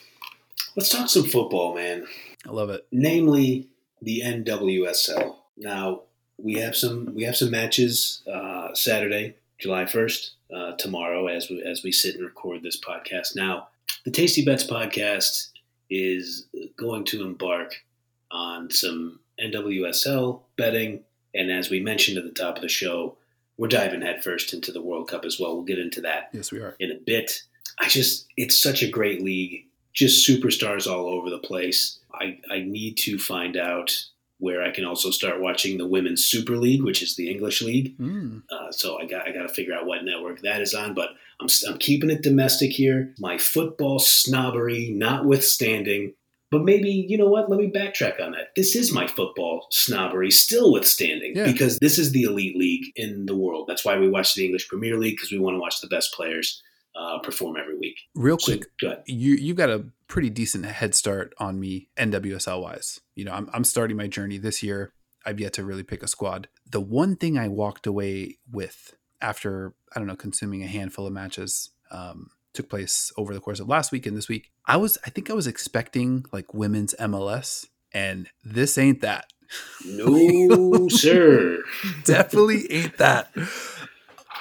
[0.77, 2.07] Let's talk some football, man.
[2.47, 2.87] I love it.
[2.92, 3.68] Namely,
[4.03, 5.37] the NWSL.
[5.57, 6.03] Now
[6.38, 11.62] we have some we have some matches uh, Saturday, July first, uh, tomorrow as we
[11.62, 13.35] as we sit and record this podcast.
[13.35, 13.68] Now,
[14.05, 15.51] the Tasty Bets podcast
[15.90, 17.85] is going to embark
[18.31, 21.01] on some NWSL betting,
[21.35, 23.16] and as we mentioned at the top of the show,
[23.59, 25.55] we're diving headfirst into the World Cup as well.
[25.55, 26.31] We'll get into that.
[26.33, 27.42] Yes, we are in a bit.
[27.79, 31.99] I just it's such a great league, just superstars all over the place.
[32.14, 34.05] I I need to find out
[34.38, 37.99] where I can also start watching the Women's Super League, which is the English league.
[37.99, 38.42] Mm.
[38.51, 40.94] Uh, so I got I got to figure out what network that is on.
[40.94, 43.14] But I'm I'm keeping it domestic here.
[43.18, 46.14] My football snobbery notwithstanding.
[46.51, 47.51] But maybe you know what?
[47.51, 48.55] Let me backtrack on that.
[48.57, 51.45] This is my football snobbery still withstanding yeah.
[51.45, 53.67] because this is the elite league in the world.
[53.69, 56.15] That's why we watch the English Premier League because we want to watch the best
[56.15, 56.63] players
[56.99, 58.01] uh, perform every week.
[58.15, 63.01] Real quick, so, you you got a pretty decent head start on me NWSL wise.
[63.15, 64.93] You know, I'm I'm starting my journey this year.
[65.27, 66.49] I've yet to really pick a squad.
[66.71, 71.13] The one thing I walked away with after I don't know consuming a handful of
[71.13, 74.51] matches um, took place over the course of last week and this week.
[74.67, 79.27] I was I think I was expecting like women's MLS, and this ain't that.
[79.87, 81.63] No, sir.
[82.05, 83.31] Definitely ain't that.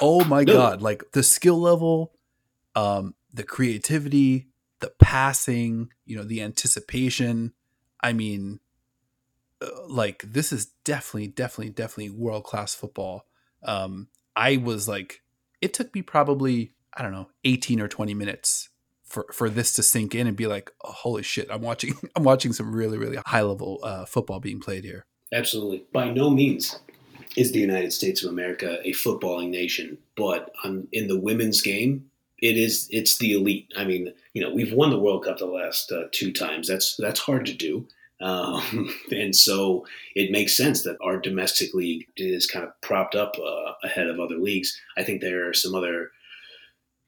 [0.02, 0.54] Oh my no.
[0.54, 0.82] god!
[0.82, 2.12] Like the skill level,
[2.76, 4.50] um, the creativity,
[4.82, 7.54] the passing, you know, the anticipation.
[8.02, 8.60] I mean,
[9.62, 13.26] uh, like this is definitely, definitely, definitely world class football.
[13.63, 15.22] Um, I was like,
[15.62, 18.69] it took me probably I don't know, eighteen or twenty minutes
[19.07, 22.23] for for this to sink in and be like, oh, holy shit, I'm watching, I'm
[22.23, 25.05] watching some really, really high level uh, football being played here.
[25.31, 26.79] Absolutely, by no means
[27.36, 30.53] is the United States of America a footballing nation, but
[30.91, 33.71] in the women's game, it is it's the elite.
[33.77, 36.67] I mean, you know, we've won the World Cup the last uh, two times.
[36.67, 37.88] That's that's hard to do,
[38.21, 43.36] um, and so it makes sense that our domestic league is kind of propped up
[43.38, 44.79] uh, ahead of other leagues.
[44.97, 46.12] I think there are some other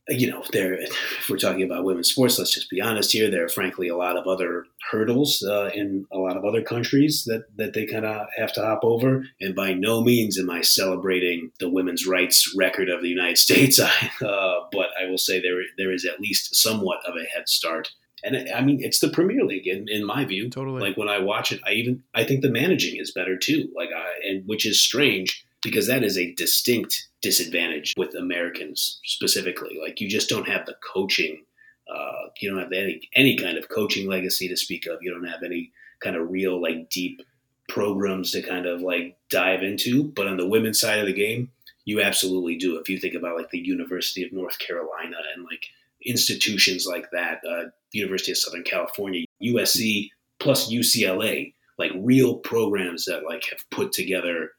[0.09, 0.73] you know, there.
[0.73, 3.29] If we're talking about women's sports, let's just be honest here.
[3.29, 7.23] There are frankly a lot of other hurdles uh, in a lot of other countries
[7.25, 9.25] that that they kind of have to hop over.
[9.39, 13.79] And by no means am I celebrating the women's rights record of the United States.
[13.79, 17.89] uh, but I will say there there is at least somewhat of a head start.
[18.23, 20.49] And I mean, it's the Premier League in, in my view.
[20.49, 20.81] Totally.
[20.81, 23.69] Like when I watch it, I even I think the managing is better too.
[23.75, 29.77] Like I and which is strange because that is a distinct disadvantage with Americans specifically.
[29.81, 31.43] Like you just don't have the coaching.
[31.89, 34.99] Uh, you don't have any any kind of coaching legacy to speak of.
[35.01, 37.21] You don't have any kind of real like deep
[37.67, 40.03] programs to kind of like dive into.
[40.03, 41.51] But on the women's side of the game,
[41.85, 42.77] you absolutely do.
[42.77, 45.65] If you think about like the University of North Carolina and like
[46.05, 53.23] institutions like that, uh, University of Southern California, USC plus UCLA, like real programs that
[53.23, 54.51] like have put together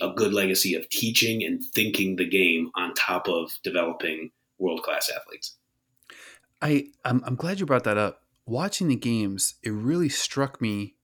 [0.00, 5.10] a good legacy of teaching and thinking the game on top of developing world class
[5.14, 5.56] athletes.
[6.60, 8.22] I I'm, I'm glad you brought that up.
[8.46, 10.94] Watching the games, it really struck me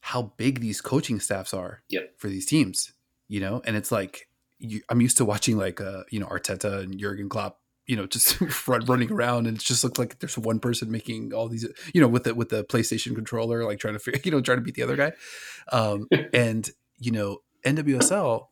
[0.00, 2.12] how big these coaching staffs are yep.
[2.18, 2.92] for these teams.
[3.28, 6.80] You know, and it's like you, I'm used to watching like uh you know Arteta
[6.82, 10.58] and Jurgen Klopp you know just running around and it just looks like there's one
[10.58, 14.00] person making all these you know with the with the PlayStation controller like trying to
[14.00, 15.12] figure you know trying to beat the other guy
[15.72, 18.46] um and you know NWSL,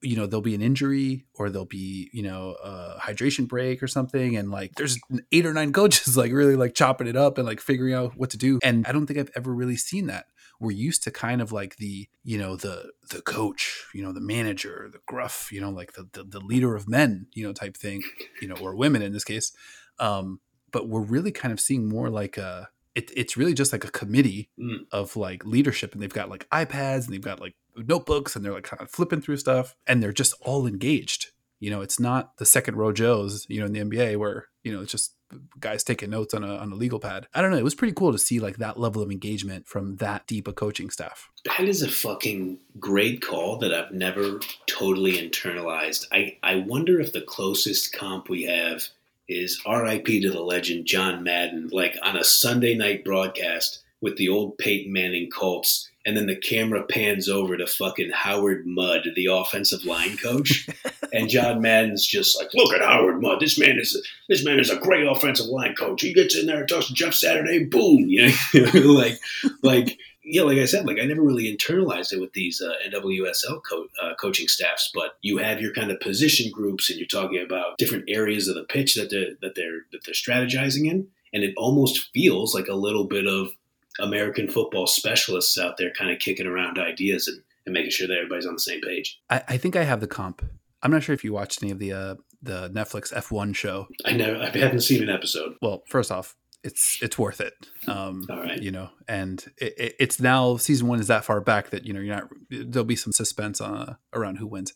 [0.00, 3.88] you know, there'll be an injury or there'll be, you know, a hydration break or
[3.88, 4.36] something.
[4.36, 4.98] And like there's
[5.32, 8.30] eight or nine coaches like really like chopping it up and like figuring out what
[8.30, 8.58] to do.
[8.62, 10.26] And I don't think I've ever really seen that.
[10.58, 14.22] We're used to kind of like the, you know, the the coach, you know, the
[14.22, 17.76] manager, the gruff, you know, like the the, the leader of men, you know, type
[17.76, 18.02] thing,
[18.40, 19.52] you know, or women in this case.
[19.98, 20.40] Um,
[20.72, 23.90] but we're really kind of seeing more like a it, it's really just like a
[23.90, 24.78] committee mm.
[24.90, 28.54] of like leadership and they've got like ipads and they've got like notebooks and they're
[28.54, 31.28] like kind of flipping through stuff and they're just all engaged
[31.60, 34.72] you know it's not the second row joes you know in the nba where you
[34.72, 35.14] know, it's just
[35.60, 37.28] guys taking notes on a on a legal pad.
[37.32, 37.56] I don't know.
[37.56, 40.52] It was pretty cool to see like that level of engagement from that deep a
[40.52, 41.30] coaching staff.
[41.44, 46.06] That is a fucking great call that I've never totally internalized.
[46.10, 48.88] I, I wonder if the closest comp we have
[49.28, 54.28] is RIP to the legend John Madden, like on a Sunday night broadcast with the
[54.28, 59.26] old Peyton Manning Colts and then the camera pans over to fucking Howard Mudd, the
[59.26, 60.68] offensive line coach,
[61.12, 63.40] and John Madden's just like, "Look at Howard Mudd.
[63.40, 66.02] This man is a, this man is a great offensive line coach.
[66.02, 69.18] He gets in there and talks to Jeff Saturday, boom, you know, like,
[69.62, 73.60] like." Yeah, like I said, like I never really internalized it with these uh, NWSL
[73.68, 77.40] co- uh, coaching staffs, but you have your kind of position groups, and you're talking
[77.40, 81.44] about different areas of the pitch that they're that they're that they're strategizing in, and
[81.44, 83.52] it almost feels like a little bit of
[84.00, 88.16] American football specialists out there kind of kicking around ideas and, and making sure that
[88.16, 89.20] everybody's on the same page.
[89.30, 90.44] I, I think I have the comp.
[90.82, 93.88] I'm not sure if you watched any of the uh, the Netflix F1 show.
[94.04, 95.56] I know I haven't seen an episode.
[95.62, 96.36] Well, first off,
[96.66, 97.54] it's it's worth it.
[97.86, 101.70] Um, right, you know, and it, it, it's now season one is that far back
[101.70, 104.74] that you know you're not there'll be some suspense on, uh, around who wins,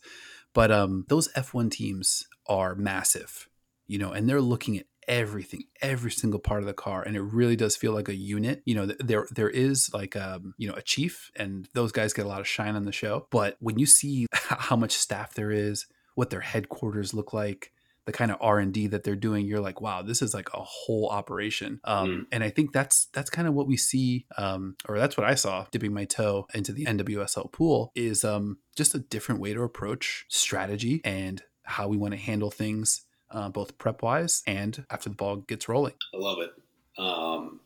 [0.53, 3.47] but um, those F1 teams are massive,
[3.87, 7.21] you know, and they're looking at everything every single part of the car and it
[7.21, 8.61] really does feel like a unit.
[8.65, 12.25] You know there there is like um you know a chief and those guys get
[12.25, 13.27] a lot of shine on the show.
[13.31, 17.71] But when you see how much staff there is what their headquarters look like
[18.05, 21.09] the kind of r&d that they're doing you're like wow this is like a whole
[21.09, 22.25] operation um, mm.
[22.31, 25.35] and i think that's that's kind of what we see um, or that's what i
[25.35, 29.61] saw dipping my toe into the nwsl pool is um, just a different way to
[29.61, 35.09] approach strategy and how we want to handle things uh, both prep wise and after
[35.09, 35.93] the ball gets rolling.
[36.13, 36.51] I love it.
[36.97, 37.59] Um,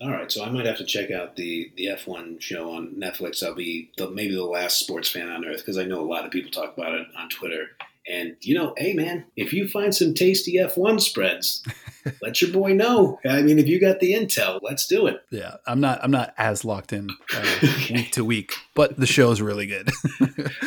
[0.00, 3.42] all right, so I might have to check out the the F1 show on Netflix.
[3.42, 6.24] I'll be the, maybe the last sports fan on earth because I know a lot
[6.24, 7.70] of people talk about it on Twitter.
[8.08, 11.62] And you know, hey man, if you find some tasty F1 spreads,
[12.22, 13.18] let your boy know.
[13.28, 15.22] I mean, if you got the intel, let's do it.
[15.30, 17.56] Yeah, I'm not I'm not as locked in uh,
[17.90, 19.90] week to week, but the show's really good.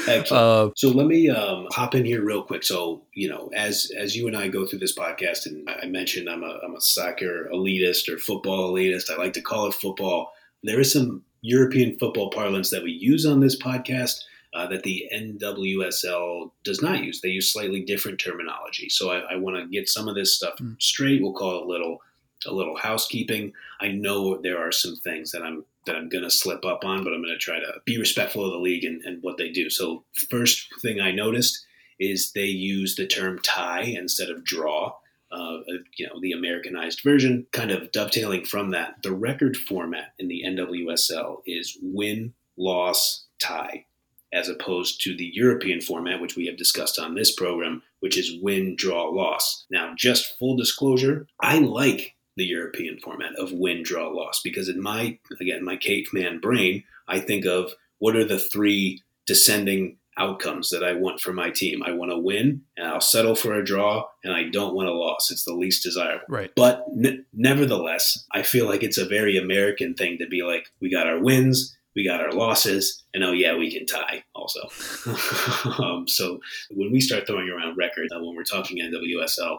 [0.32, 2.63] uh, so let me um, hop in here real quick.
[2.63, 6.30] So you know, as as you and I go through this podcast, and I mentioned
[6.30, 9.10] I'm a I'm a soccer elitist or football elitist.
[9.10, 10.34] I like to call it football.
[10.63, 14.19] There is some European football parlance that we use on this podcast
[14.54, 17.22] uh, that the NWSL does not use.
[17.22, 18.90] They use slightly different terminology.
[18.90, 20.82] So I, I want to get some of this stuff mm.
[20.82, 21.22] straight.
[21.22, 22.02] We'll call it a little
[22.48, 23.54] a little housekeeping.
[23.80, 27.04] I know there are some things that I'm that I'm going to slip up on,
[27.04, 29.50] but I'm going to try to be respectful of the league and, and what they
[29.50, 29.70] do.
[29.70, 31.66] So first thing I noticed
[32.00, 34.96] is they use the term tie instead of draw.
[35.32, 35.60] Uh,
[35.96, 39.02] you know, the Americanized version, kind of dovetailing from that.
[39.02, 43.86] The record format in the NWSL is win, loss, tie
[44.34, 48.38] as opposed to the European format, which we have discussed on this program, which is
[48.41, 49.65] win, draw, loss.
[49.70, 54.82] Now, just full disclosure, I like the European format of win, draw, loss because in
[54.82, 60.84] my, again, my caveman brain, I think of what are the three descending outcomes that
[60.84, 61.84] I want for my team.
[61.84, 64.94] I want to win, and I'll settle for a draw, and I don't want a
[64.94, 65.32] loss.
[65.32, 66.26] It's the least desirable.
[66.28, 66.52] Right.
[66.56, 70.91] But n- nevertheless, I feel like it's a very American thing to be like, we
[70.91, 74.62] got our wins, we got our losses, and oh yeah, we can tie also.
[75.84, 76.39] um, so
[76.71, 79.58] when we start throwing around records, uh, when we're talking NWSL,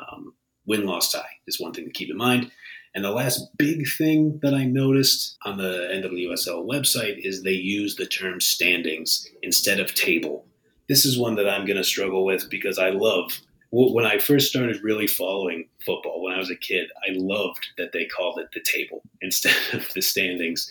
[0.00, 0.34] um,
[0.66, 2.50] win loss tie is one thing to keep in mind.
[2.94, 7.96] And the last big thing that I noticed on the NWSL website is they use
[7.96, 10.46] the term standings instead of table.
[10.88, 14.48] This is one that I'm going to struggle with because I love when I first
[14.48, 18.48] started really following football when I was a kid, I loved that they called it
[18.52, 20.68] the table instead of the standings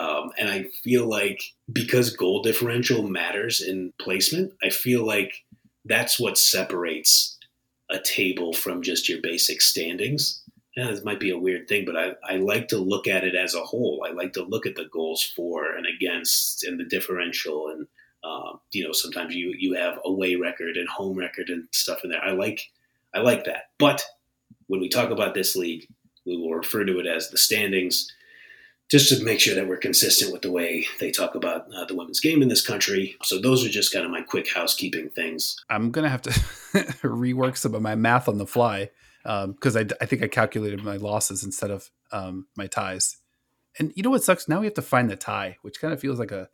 [0.00, 5.44] um, and I feel like because goal differential matters in placement, I feel like
[5.84, 7.36] that's what separates
[7.90, 10.42] a table from just your basic standings.
[10.74, 13.34] And this might be a weird thing, but I, I like to look at it
[13.34, 14.06] as a whole.
[14.08, 17.68] I like to look at the goals for and against and the differential.
[17.68, 17.86] And,
[18.24, 22.10] um, you know, sometimes you, you have away record and home record and stuff in
[22.10, 22.24] there.
[22.24, 22.62] I like,
[23.14, 23.64] I like that.
[23.78, 24.02] But
[24.68, 25.86] when we talk about this league,
[26.24, 28.10] we will refer to it as the standings
[28.90, 31.94] just to make sure that we're consistent with the way they talk about uh, the
[31.94, 33.16] women's game in this country.
[33.22, 35.56] So those are just kind of my quick housekeeping things.
[35.70, 36.30] I'm gonna have to
[37.02, 38.90] rework some of my math on the fly
[39.22, 43.18] because um, I, I, think I calculated my losses instead of um, my ties.
[43.78, 44.48] And you know what sucks?
[44.48, 46.48] Now we have to find the tie, which kind of feels like a,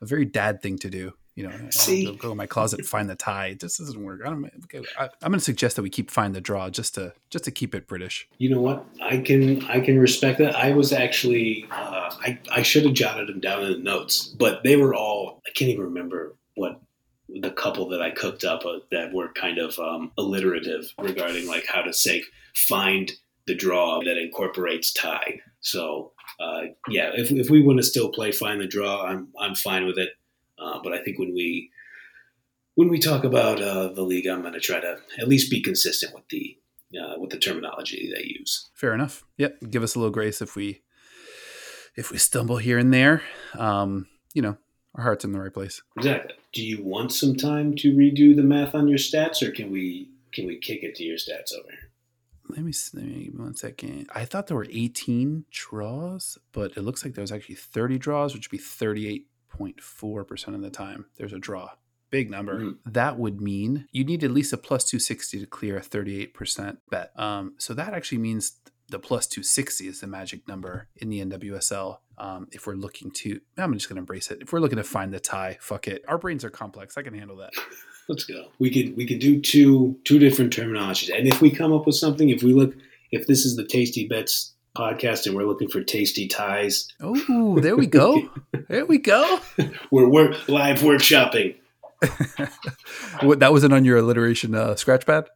[0.00, 1.14] a very dad thing to do.
[1.34, 2.06] You know, See?
[2.06, 3.56] I'll go in my closet, find the tie.
[3.58, 4.20] This doesn't work.
[4.24, 6.94] I don't, okay, I, I'm going to suggest that we keep find the draw just
[6.96, 8.28] to just to keep it British.
[8.36, 8.84] You know what?
[9.00, 10.54] I can I can respect that.
[10.54, 14.62] I was actually uh, I I should have jotted them down in the notes, but
[14.62, 16.80] they were all I can't even remember what
[17.28, 21.64] the couple that I cooked up uh, that were kind of um, alliterative regarding like
[21.66, 23.10] how to say find
[23.46, 25.40] the draw that incorporates tie.
[25.60, 29.54] So uh, yeah, if, if we want to still play find the draw, I'm I'm
[29.54, 30.10] fine with it.
[30.58, 31.70] Uh, but I think when we
[32.74, 35.62] when we talk about uh, the league, I'm going to try to at least be
[35.62, 36.56] consistent with the
[36.98, 38.70] uh, with the terminology they use.
[38.74, 39.24] Fair enough.
[39.38, 39.58] Yep.
[39.70, 40.82] Give us a little grace if we
[41.96, 43.22] if we stumble here and there.
[43.54, 44.56] Um, you know,
[44.94, 45.82] our heart's in the right place.
[45.96, 46.34] Exactly.
[46.52, 50.10] Do you want some time to redo the math on your stats, or can we
[50.32, 51.68] can we kick it to your stats over?
[52.48, 54.08] Let me, let me give me one second.
[54.14, 58.34] I thought there were 18 draws, but it looks like there was actually 30 draws,
[58.34, 59.26] which would be 38
[59.58, 61.70] 0.4% of the time there's a draw.
[62.10, 62.60] Big number.
[62.60, 62.76] Mm.
[62.84, 67.10] That would mean you need at least a plus 260 to clear a 38% bet.
[67.18, 68.58] Um, so that actually means
[68.90, 71.98] the plus 260 is the magic number in the NWSL.
[72.18, 74.42] Um, if we're looking to, I'm just going to embrace it.
[74.42, 76.04] If we're looking to find the tie, fuck it.
[76.06, 76.98] Our brains are complex.
[76.98, 77.52] I can handle that.
[78.08, 78.48] Let's go.
[78.58, 81.94] We could we could do two two different terminologies, and if we come up with
[81.94, 82.74] something, if we look,
[83.12, 87.76] if this is the tasty bets podcast, and we're looking for tasty ties, Oh, there
[87.76, 88.30] we go.
[88.68, 89.40] there we go.
[89.90, 91.56] we're we're live workshopping.
[93.22, 95.28] What, that wasn't on your alliteration uh, scratch pad?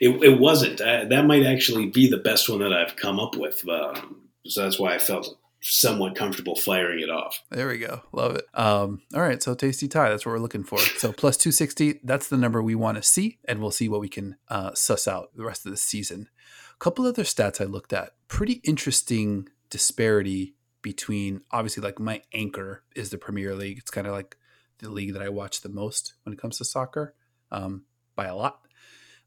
[0.00, 0.80] It, it wasn't.
[0.80, 3.68] Uh, that might actually be the best one that I've come up with.
[3.68, 7.42] Um, so that's why I felt somewhat comfortable firing it off.
[7.50, 8.02] There we go.
[8.12, 8.44] Love it.
[8.54, 9.42] Um, all right.
[9.42, 10.10] So tasty tie.
[10.10, 10.78] That's what we're looking for.
[10.78, 12.00] So plus 260.
[12.04, 13.38] That's the number we want to see.
[13.46, 16.28] And we'll see what we can uh, suss out the rest of the season.
[16.74, 18.10] A couple other stats I looked at.
[18.28, 23.78] Pretty interesting disparity between obviously like my anchor is the Premier League.
[23.78, 24.36] It's kind of like
[24.78, 27.14] the league that I watch the most when it comes to soccer
[27.50, 27.84] um,
[28.14, 28.63] by a lot.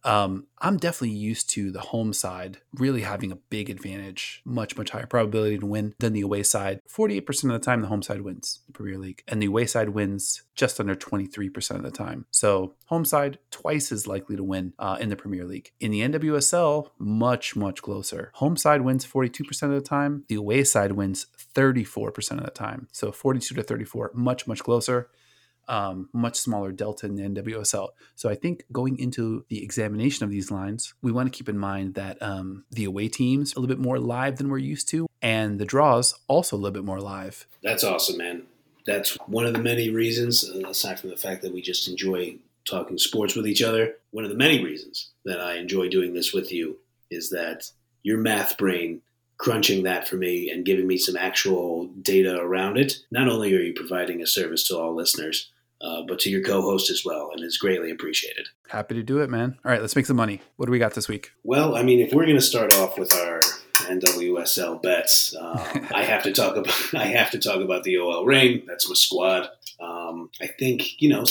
[0.03, 4.91] Um, I'm definitely used to the home side really having a big advantage, much, much
[4.91, 6.81] higher probability to win than the away side.
[6.89, 9.89] 48% of the time, the home side wins the Premier League, and the away side
[9.89, 12.25] wins just under 23% of the time.
[12.31, 15.71] So, home side, twice as likely to win uh, in the Premier League.
[15.79, 18.31] In the NWSL, much, much closer.
[18.35, 22.87] Home side wins 42% of the time, the away side wins 34% of the time.
[22.91, 25.09] So, 42 to 34, much, much closer
[25.67, 27.89] um, much smaller delta in the NWSL.
[28.15, 31.57] So I think going into the examination of these lines, we want to keep in
[31.57, 35.07] mind that um, the away teams a little bit more live than we're used to,
[35.21, 37.47] and the draws also a little bit more live.
[37.63, 38.43] That's awesome, man.
[38.85, 42.37] That's one of the many reasons, uh, aside from the fact that we just enjoy
[42.67, 46.33] talking sports with each other, one of the many reasons that I enjoy doing this
[46.33, 46.77] with you
[47.09, 47.69] is that
[48.03, 49.01] your math brain
[49.37, 52.99] crunching that for me and giving me some actual data around it.
[53.11, 56.89] Not only are you providing a service to all listeners, uh, but to your co-host
[56.89, 58.47] as well, and it's greatly appreciated.
[58.69, 59.57] Happy to do it, man.
[59.63, 60.41] All right, let's make some money.
[60.55, 61.31] What do we got this week?
[61.43, 63.39] Well, I mean, if we're going to start off with our
[63.85, 68.25] NWSL bets, um, I have to talk about I have to talk about the OL
[68.25, 68.63] Reign.
[68.67, 69.49] That's my squad.
[69.79, 71.25] Um, I think you know.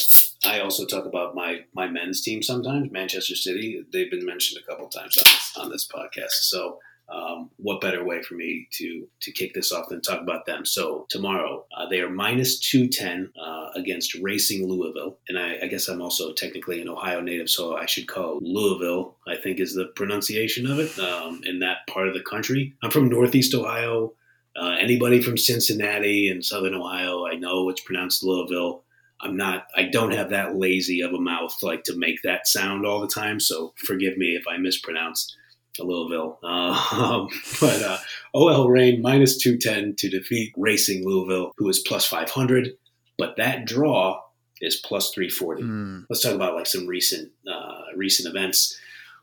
[0.45, 2.93] I also talk about my my men's team sometimes.
[2.93, 3.85] Manchester City.
[3.93, 6.43] They've been mentioned a couple times on this, on this podcast.
[6.43, 6.79] So
[7.09, 10.65] um, what better way for me to to kick this off than talk about them?
[10.65, 15.67] So tomorrow uh, they are minus two ten uh, against Racing Louisville, and I, I
[15.69, 19.17] guess I'm also technically an Ohio native, so I should call Louisville.
[19.27, 22.75] I think is the pronunciation of it um, in that part of the country.
[22.83, 24.13] I'm from Northeast Ohio.
[24.59, 28.85] Uh, anybody from Cincinnati and Southern Ohio, I know it's pronounced Louisville.
[29.21, 29.67] I'm not.
[29.77, 33.07] I don't have that lazy of a mouth like to make that sound all the
[33.07, 33.39] time.
[33.39, 35.37] So forgive me if I mispronounce
[35.85, 36.39] Louisville.
[36.43, 37.29] Um,
[37.61, 37.99] but uh,
[38.35, 42.71] OL Reign minus 210 to defeat Racing Louisville, who is plus 500.
[43.19, 44.21] But that draw
[44.61, 45.63] is plus 340.
[45.63, 48.77] Mm, Let's talk about like some recent uh, recent events.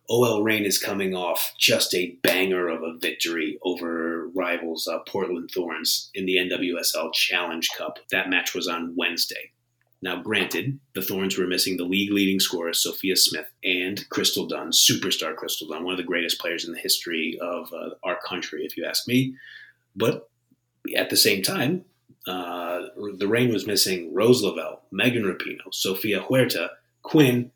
[0.09, 5.49] OL Reign is coming off just a banger of a victory over rivals uh, Portland
[5.53, 7.99] Thorns in the NWSL Challenge Cup.
[8.11, 9.51] That match was on Wednesday.
[10.03, 14.71] Now, granted, the Thorns were missing the league leading scorer, Sophia Smith, and Crystal Dunn,
[14.71, 18.65] superstar Crystal Dunn, one of the greatest players in the history of uh, our country,
[18.65, 19.33] if you ask me.
[19.95, 20.29] But
[20.93, 21.85] at the same time,
[22.27, 22.81] uh,
[23.17, 26.71] the Reign was missing Rose Lavelle, Megan Rapinoe, Sofia Huerta,
[27.03, 27.51] Quinn,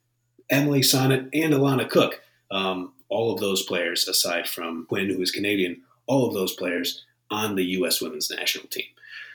[0.50, 2.22] Emily Sonnett, and Alana Cook.
[2.50, 7.04] Um, all of those players, aside from Quinn, who is Canadian, all of those players
[7.30, 8.02] on the U.S.
[8.02, 8.86] women's national team.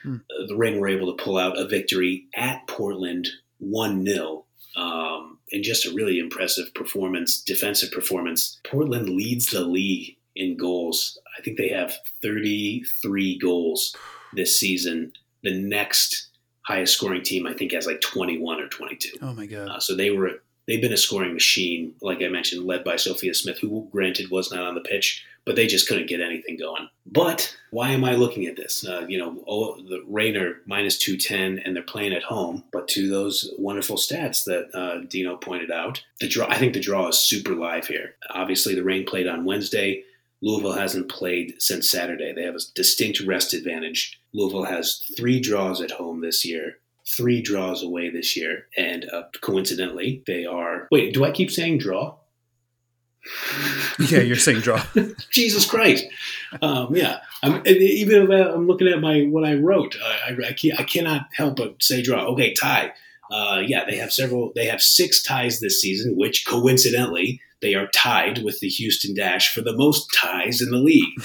[0.03, 0.17] Hmm.
[0.47, 3.27] The Ring were able to pull out a victory at Portland
[3.59, 4.45] 1 0.
[4.75, 8.59] Um, and just a really impressive performance, defensive performance.
[8.63, 11.17] Portland leads the league in goals.
[11.37, 13.95] I think they have 33 goals
[14.33, 15.13] this season.
[15.43, 16.29] The next
[16.63, 19.17] highest scoring team, I think, has like 21 or 22.
[19.21, 19.67] oh my god.
[19.67, 23.33] Uh, so they were they've been a scoring machine, like I mentioned, led by Sophia
[23.33, 26.87] Smith, who granted was not on the pitch, but they just couldn't get anything going.
[27.05, 28.87] But why am I looking at this?
[28.87, 32.63] Uh, you know, oh, the Rainer minus 210, and they're playing at home.
[32.71, 36.79] But to those wonderful stats that uh, Dino pointed out, the draw, I think the
[36.79, 38.15] draw is super live here.
[38.29, 40.03] Obviously, the Reign played on Wednesday.
[40.41, 42.33] Louisville hasn't played since Saturday.
[42.33, 44.19] They have a distinct rest advantage.
[44.33, 49.23] Louisville has three draws at home this year, three draws away this year, and uh,
[49.41, 50.87] coincidentally, they are.
[50.91, 52.15] Wait, do I keep saying draw?
[53.99, 54.83] yeah, you're saying draw.
[55.31, 56.05] Jesus Christ.
[56.61, 60.83] Um, yeah, I'm, even if I'm looking at my what I wrote, I, I, I
[60.83, 62.25] cannot help but say draw.
[62.33, 62.91] Okay, tie.
[63.31, 64.51] Uh, yeah, they have several.
[64.55, 69.53] They have six ties this season, which coincidentally they are tied with the Houston Dash
[69.53, 71.23] for the most ties in the league.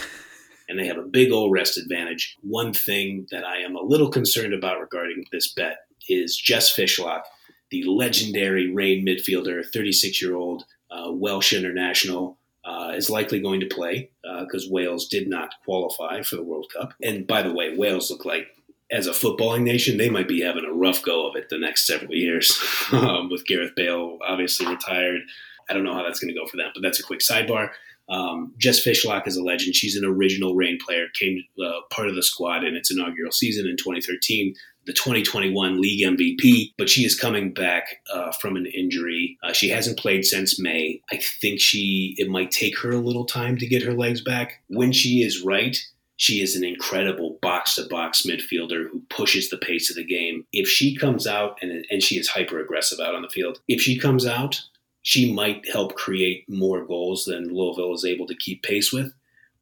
[0.68, 2.36] And they have a big old rest advantage.
[2.42, 7.22] One thing that I am a little concerned about regarding this bet is Jess Fishlock,
[7.70, 13.66] the legendary Reign midfielder, 36 year old uh, Welsh international, uh, is likely going to
[13.66, 14.10] play
[14.40, 16.92] because uh, Wales did not qualify for the World Cup.
[17.02, 18.48] And by the way, Wales look like,
[18.90, 21.86] as a footballing nation, they might be having a rough go of it the next
[21.86, 22.58] several years
[22.92, 25.20] um, with Gareth Bale obviously retired.
[25.68, 27.70] I don't know how that's going to go for them, but that's a quick sidebar.
[28.08, 29.74] Um, Jess Fishlock is a legend.
[29.74, 33.66] She's an original Reign player, came uh, part of the squad in its inaugural season
[33.66, 34.54] in 2013,
[34.86, 39.36] the 2021 league MVP, but she is coming back uh, from an injury.
[39.42, 41.02] Uh, she hasn't played since May.
[41.12, 44.62] I think she it might take her a little time to get her legs back.
[44.68, 45.76] When she is right,
[46.16, 50.44] she is an incredible box to box midfielder who pushes the pace of the game.
[50.52, 53.82] If she comes out and and she is hyper aggressive out on the field, if
[53.82, 54.62] she comes out
[55.08, 59.10] she might help create more goals than Louisville is able to keep pace with.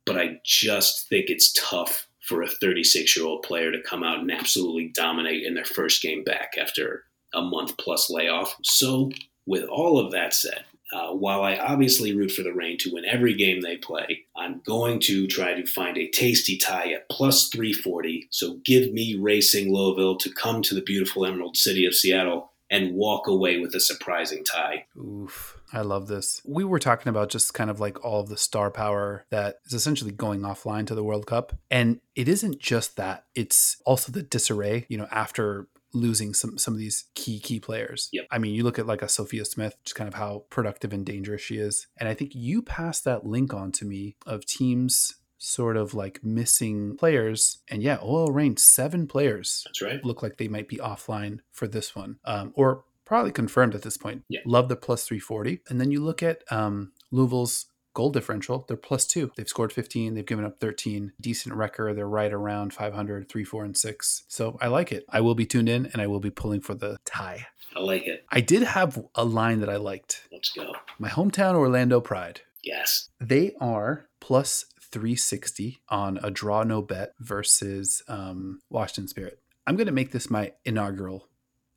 [0.04, 4.18] But I just think it's tough for a 36 year old player to come out
[4.18, 8.56] and absolutely dominate in their first game back after a month plus layoff.
[8.64, 9.12] So,
[9.46, 13.04] with all of that said, uh, while I obviously root for the Reign to win
[13.04, 17.50] every game they play, I'm going to try to find a tasty tie at plus
[17.50, 18.26] 340.
[18.32, 22.94] So give me Racing Louisville to come to the beautiful Emerald City of Seattle and
[22.94, 24.86] walk away with a surprising tie.
[24.96, 25.60] Oof.
[25.72, 26.40] I love this.
[26.44, 29.72] We were talking about just kind of like all of the star power that is
[29.72, 31.54] essentially going offline to the World Cup.
[31.70, 36.74] And it isn't just that, it's also the disarray, you know, after losing some some
[36.74, 38.08] of these key key players.
[38.12, 38.26] Yep.
[38.30, 41.06] I mean, you look at like a Sophia Smith, just kind of how productive and
[41.06, 41.86] dangerous she is.
[41.98, 46.24] And I think you passed that link on to me of teams sort of like
[46.24, 47.58] missing players.
[47.68, 49.62] And yeah, OL Reign, seven players.
[49.66, 50.04] That's right.
[50.04, 52.18] Look like they might be offline for this one.
[52.24, 54.24] Um, or probably confirmed at this point.
[54.28, 54.40] Yeah.
[54.44, 55.60] Love the plus 340.
[55.68, 58.64] And then you look at um, Louisville's goal differential.
[58.68, 59.32] They're plus two.
[59.36, 60.14] They've scored 15.
[60.14, 61.14] They've given up 13.
[61.18, 61.96] Decent record.
[61.96, 64.24] They're right around 500, 3, 4, and 6.
[64.28, 65.06] So I like it.
[65.08, 67.46] I will be tuned in and I will be pulling for the tie.
[67.74, 68.24] I like it.
[68.30, 70.28] I did have a line that I liked.
[70.30, 70.74] Let's go.
[70.98, 72.42] My hometown Orlando Pride.
[72.62, 73.08] Yes.
[73.20, 79.40] They are plus 360 on a draw no bet versus um, Washington Spirit.
[79.66, 81.28] I'm going to make this my inaugural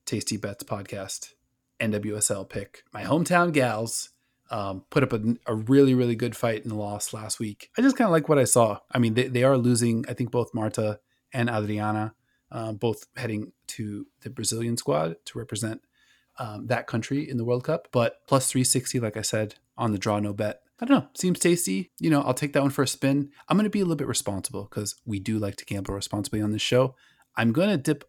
[0.06, 1.34] Tasty Bets podcast,
[1.80, 2.84] NWSL pick.
[2.94, 4.10] My hometown gals
[4.52, 7.70] um, put up a, a, really, really good fight and loss last week.
[7.78, 8.80] I just kind of like what I saw.
[8.92, 11.00] I mean, they, they are losing, I think, both Marta
[11.32, 12.16] and Adriana,
[12.52, 15.82] uh, both heading to the Brazilian squad to represent
[16.40, 17.90] um, that country in the World Cup.
[17.92, 20.62] But plus 360, like I said, on the draw no bet.
[20.82, 21.08] I don't know.
[21.14, 21.92] Seems tasty.
[22.00, 23.32] You know, I'll take that one for a spin.
[23.48, 26.42] I'm going to be a little bit responsible because we do like to gamble responsibly
[26.42, 26.96] on this show.
[27.36, 28.06] I'm going to dip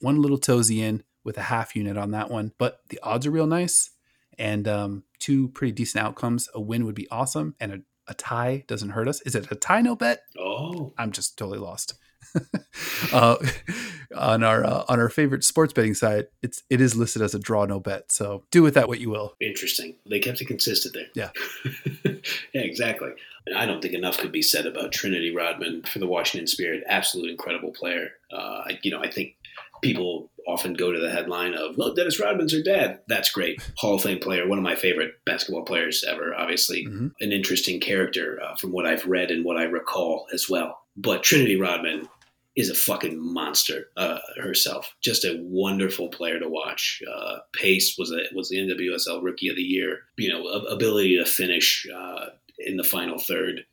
[0.00, 3.30] one little toesy in with a half unit on that one, but the odds are
[3.30, 3.90] real nice
[4.38, 6.48] and um, two pretty decent outcomes.
[6.54, 9.20] A win would be awesome, and a, a tie doesn't hurt us.
[9.22, 10.22] Is it a tie no bet?
[10.38, 11.94] Oh, I'm just totally lost.
[13.12, 13.36] Uh,
[14.16, 17.38] on our uh, on our favorite sports betting site, it's it is listed as a
[17.38, 18.12] draw no bet.
[18.12, 19.34] So do with that what you will.
[19.40, 19.96] Interesting.
[20.08, 21.06] They kept it consistent there.
[21.14, 21.30] Yeah.
[22.54, 23.10] yeah, exactly.
[23.46, 26.84] And I don't think enough could be said about Trinity Rodman for the Washington Spirit.
[26.86, 28.10] Absolute incredible player.
[28.32, 29.36] Uh, you know, I think
[29.82, 33.62] people often go to the headline of, "Well, Dennis Rodman's her dad." That's great.
[33.76, 36.34] Hall of Fame player, one of my favorite basketball players ever.
[36.34, 37.08] Obviously, mm-hmm.
[37.20, 40.80] an interesting character uh, from what I've read and what I recall as well.
[41.02, 42.08] But Trinity Rodman
[42.56, 44.94] is a fucking monster uh, herself.
[45.00, 47.02] Just a wonderful player to watch.
[47.10, 50.00] Uh, pace was a, was the NWSL Rookie of the Year.
[50.16, 52.26] You know, ability to finish uh,
[52.58, 53.64] in the final third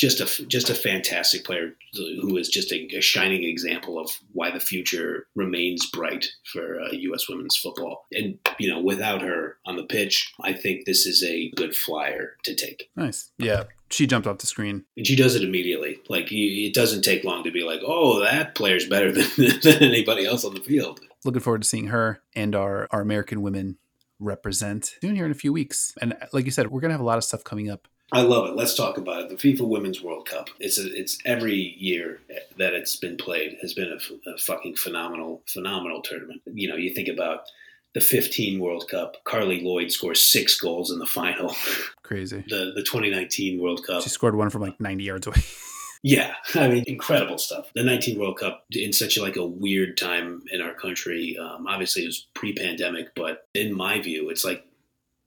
[0.00, 4.50] just a just a fantastic player who is just a, a, shining example of why
[4.50, 7.28] the future remains bright for uh, U.S.
[7.28, 8.06] women's football.
[8.10, 12.36] And you know, without her on the pitch, I think this is a good flyer
[12.44, 12.88] to take.
[12.96, 13.64] Nice, yeah.
[13.90, 15.98] She jumped off the screen, and she does it immediately.
[16.08, 20.24] Like it doesn't take long to be like, "Oh, that player's better than, than anybody
[20.24, 23.76] else on the field." Looking forward to seeing her and our our American women
[24.18, 25.92] represent soon here in a few weeks.
[26.00, 27.88] And like you said, we're going to have a lot of stuff coming up.
[28.12, 28.56] I love it.
[28.56, 29.28] Let's talk about it.
[29.28, 30.48] The FIFA Women's World Cup.
[30.58, 32.20] It's a, it's every year
[32.58, 36.42] that it's been played has been a, a fucking phenomenal phenomenal tournament.
[36.46, 37.44] You know, you think about
[37.94, 41.54] the 15 World Cup, Carli Lloyd scores six goals in the final.
[42.02, 42.44] Crazy.
[42.48, 44.02] The the 2019 World Cup.
[44.02, 45.42] She scored one from like 90 yards away.
[46.02, 47.70] Yeah, I mean, incredible stuff.
[47.74, 51.36] The 19 World Cup in such a, like a weird time in our country.
[51.38, 54.64] Um, obviously, it was pre-pandemic, but in my view, it's like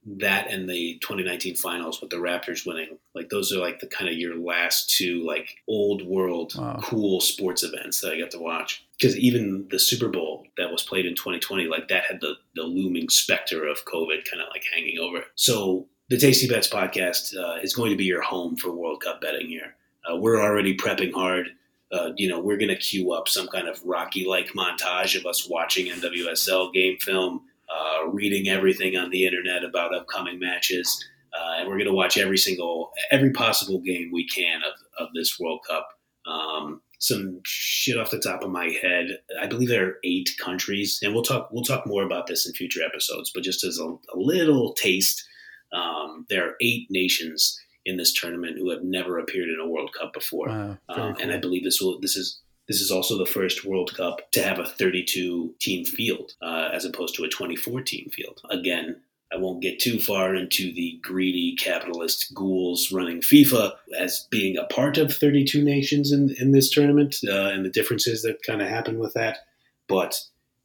[0.05, 2.97] that and the 2019 finals with the Raptors winning.
[3.15, 6.79] Like those are like the kind of your last two like old world wow.
[6.81, 8.85] cool sports events that I got to watch.
[8.99, 12.63] Because even the Super Bowl that was played in 2020, like that had the, the
[12.63, 15.27] looming specter of COVID kind of like hanging over it.
[15.35, 19.21] So the Tasty Bets podcast uh, is going to be your home for World Cup
[19.21, 19.75] betting here.
[20.09, 21.47] Uh, we're already prepping hard.
[21.91, 25.25] Uh, you know, we're going to queue up some kind of Rocky like montage of
[25.25, 31.03] us watching NWSL game film, uh, reading everything on the internet about upcoming matches.
[31.33, 35.13] Uh, and we're going to watch every single, every possible game we can of, of
[35.15, 35.87] this World Cup.
[36.25, 39.07] Um, some shit off the top of my head.
[39.41, 42.53] I believe there are eight countries, and we'll talk we'll talk more about this in
[42.53, 43.29] future episodes.
[43.33, 45.27] But just as a, a little taste,
[45.73, 49.91] um, there are eight nations in this tournament who have never appeared in a World
[49.99, 50.47] Cup before.
[50.47, 51.15] Wow, um, cool.
[51.19, 54.43] And I believe this will this is this is also the first World Cup to
[54.43, 58.41] have a 32 team field uh, as opposed to a 24 team field.
[58.49, 59.01] Again,
[59.33, 64.65] I won't get too far into the greedy capitalist ghouls running FIFA as being a
[64.65, 68.67] part of 32 nations in, in this tournament uh, and the differences that kind of
[68.67, 69.39] happen with that.
[69.87, 70.19] But,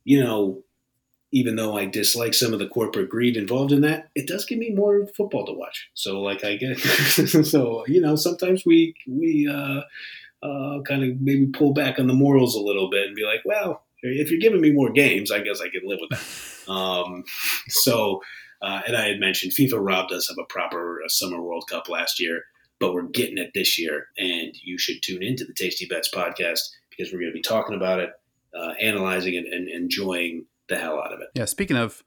[0.04, 0.62] you know,
[1.32, 4.58] even though I dislike some of the corporate greed involved in that, it does give
[4.58, 5.90] me more football to watch.
[5.94, 6.78] So like I get,
[7.44, 9.82] so you know, sometimes we we uh,
[10.42, 13.40] uh, kind of maybe pull back on the morals a little bit and be like,
[13.44, 16.24] well, if you're giving me more games, I guess I can live with that.
[16.68, 17.24] Um,
[17.68, 18.20] so,
[18.60, 21.88] uh, and I had mentioned FIFA robbed us of a proper uh, Summer World Cup
[21.88, 22.42] last year,
[22.78, 26.60] but we're getting it this year, and you should tune into the Tasty Bets podcast
[26.90, 28.10] because we're going to be talking about it,
[28.54, 31.28] uh, analyzing it, and enjoying the hell out of it.
[31.34, 31.46] Yeah.
[31.46, 32.04] Speaking of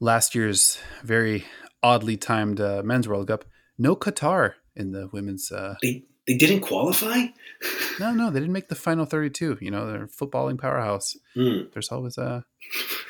[0.00, 1.44] last year's very
[1.80, 3.44] oddly timed uh, men's World Cup,
[3.78, 5.52] no Qatar in the women's.
[5.52, 5.76] Uh...
[5.80, 7.26] They they didn't qualify.
[8.00, 9.58] no, no, they didn't make the final thirty-two.
[9.60, 11.16] You know, they're footballing powerhouse.
[11.36, 11.72] Mm.
[11.72, 12.22] There's always a.
[12.22, 12.40] Uh,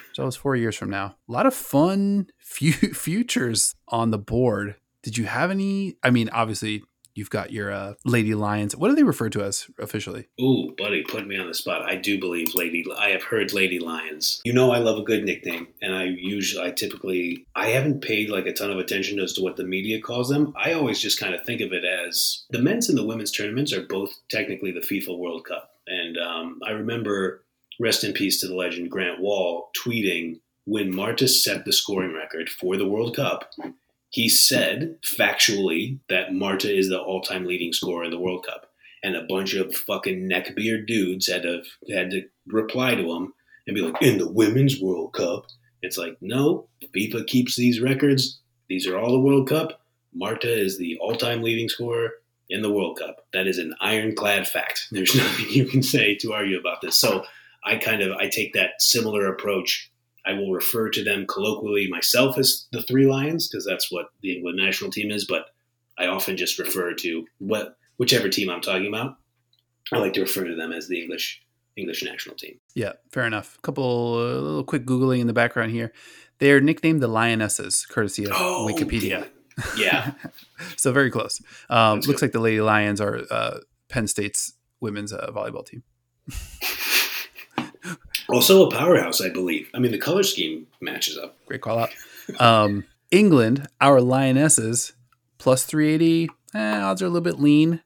[0.08, 1.16] there's always four years from now.
[1.28, 2.56] A lot of fun f-
[2.96, 4.76] futures on the board.
[5.02, 5.96] Did you have any?
[6.02, 6.82] I mean, obviously,
[7.14, 8.74] You've got your uh, Lady Lions.
[8.76, 10.26] What do they refer to as officially?
[10.40, 11.82] Ooh, buddy, put me on the spot.
[11.82, 12.84] I do believe Lady.
[12.98, 14.40] I have heard Lady Lions.
[14.44, 18.30] You know, I love a good nickname, and I usually, I typically, I haven't paid
[18.30, 20.52] like a ton of attention as to what the media calls them.
[20.56, 23.72] I always just kind of think of it as the men's and the women's tournaments
[23.72, 27.44] are both technically the FIFA World Cup, and um, I remember,
[27.80, 32.48] rest in peace to the legend Grant Wahl tweeting when Marta set the scoring record
[32.48, 33.50] for the World Cup
[34.14, 38.70] he said factually that Marta is the all-time leading scorer in the World Cup,
[39.02, 43.34] and a bunch of fucking neckbeard dudes had to had to reply to him
[43.66, 45.46] and be like, "In the women's World Cup."
[45.82, 48.40] It's like, no, FIFA keeps these records.
[48.68, 49.80] These are all the World Cup.
[50.14, 52.12] Marta is the all-time leading scorer
[52.48, 53.26] in the World Cup.
[53.32, 54.86] That is an ironclad fact.
[54.92, 56.96] There's nothing you can say to argue about this.
[56.96, 57.24] So
[57.64, 59.90] I kind of I take that similar approach
[60.26, 64.36] I will refer to them colloquially myself as the Three Lions because that's what the
[64.36, 65.26] England national team is.
[65.26, 65.46] But
[65.98, 69.16] I often just refer to what whichever team I'm talking about.
[69.92, 71.42] I like to refer to them as the English
[71.76, 72.58] English national team.
[72.74, 73.58] Yeah, fair enough.
[73.58, 75.92] A couple uh, little quick googling in the background here.
[76.38, 79.28] They are nicknamed the Lionesses, courtesy of oh, Wikipedia.
[79.76, 80.12] Yeah.
[80.76, 81.40] so very close.
[81.70, 83.58] Um, looks like the Lady Lions are uh,
[83.88, 85.82] Penn State's women's uh, volleyball team.
[88.28, 89.70] Also a powerhouse, I believe.
[89.74, 91.36] I mean, the color scheme matches up.
[91.46, 91.90] Great call out.
[92.40, 94.94] Um, England, our Lionesses,
[95.38, 96.30] plus 380.
[96.54, 97.82] Eh, odds are a little bit lean.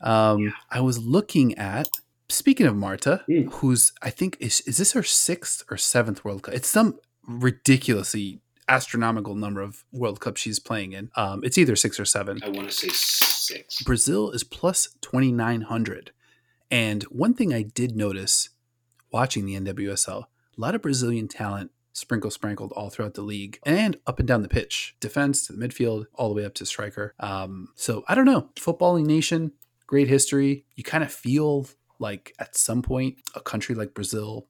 [0.00, 0.50] Um, yeah.
[0.70, 1.88] I was looking at,
[2.28, 3.50] speaking of Marta, mm.
[3.54, 6.54] who's, I think, is, is this her sixth or seventh World Cup?
[6.54, 11.10] It's some ridiculously astronomical number of World Cups she's playing in.
[11.16, 12.40] Um, it's either six or seven.
[12.44, 13.82] I want to say six.
[13.82, 16.12] Brazil is plus 2,900.
[16.70, 18.50] And one thing I did notice
[19.14, 20.24] watching the NWSL.
[20.24, 24.42] A lot of Brazilian talent sprinkle sprinkled all throughout the league and up and down
[24.42, 27.14] the pitch, defense to the midfield, all the way up to striker.
[27.20, 28.50] Um, so I don't know.
[28.56, 29.52] Footballing nation,
[29.86, 30.64] great history.
[30.74, 31.68] You kind of feel
[32.00, 34.48] like at some point a country like Brazil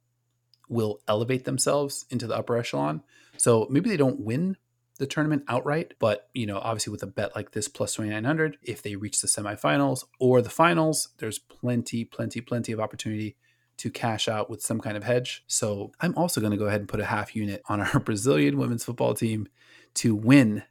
[0.70, 3.02] will elevate themselves into the upper echelon.
[3.36, 4.56] So maybe they don't win
[4.96, 8.80] the tournament outright, but you know, obviously with a bet like this plus 2900, if
[8.80, 13.36] they reach the semifinals or the finals, there's plenty, plenty, plenty of opportunity
[13.78, 15.44] to cash out with some kind of hedge.
[15.46, 18.58] So I'm also going to go ahead and put a half unit on our Brazilian
[18.58, 19.48] women's football team
[19.94, 20.62] to win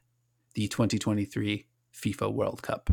[0.54, 2.90] the 2023 FIFA World Cup.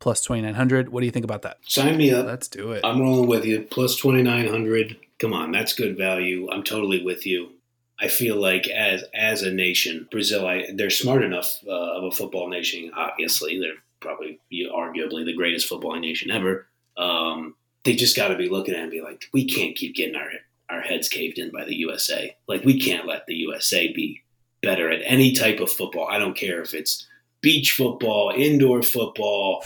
[0.00, 0.90] Plus 2,900.
[0.90, 1.58] What do you think about that?
[1.66, 2.26] Sign me up.
[2.26, 2.84] Let's do it.
[2.84, 3.62] I'm rolling with you.
[3.62, 4.98] Plus 2,900.
[5.18, 6.48] Come on, that's good value.
[6.50, 7.50] I'm totally with you.
[7.98, 12.10] I feel like as as a nation, Brazil, I, they're smart enough uh, of a
[12.10, 12.90] football nation.
[12.94, 16.66] Obviously, they're probably arguably the greatest football nation ever.
[16.96, 17.54] Um,
[17.84, 20.16] they just got to be looking at it and be like, we can't keep getting
[20.16, 20.30] our
[20.70, 22.36] our heads caved in by the USA.
[22.48, 24.22] Like we can't let the USA be
[24.62, 26.08] better at any type of football.
[26.08, 27.06] I don't care if it's
[27.42, 29.64] beach football, indoor football,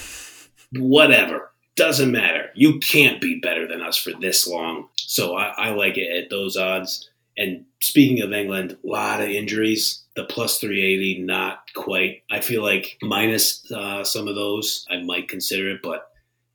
[0.72, 1.52] whatever.
[1.76, 2.50] Doesn't matter.
[2.54, 4.88] You can't be better than us for this long.
[4.96, 7.08] So I, I like it at those odds.
[7.36, 10.02] And speaking of England, a lot of injuries.
[10.16, 12.24] The plus 380, not quite.
[12.28, 15.80] I feel like minus uh, some of those, I might consider it.
[15.80, 16.07] But,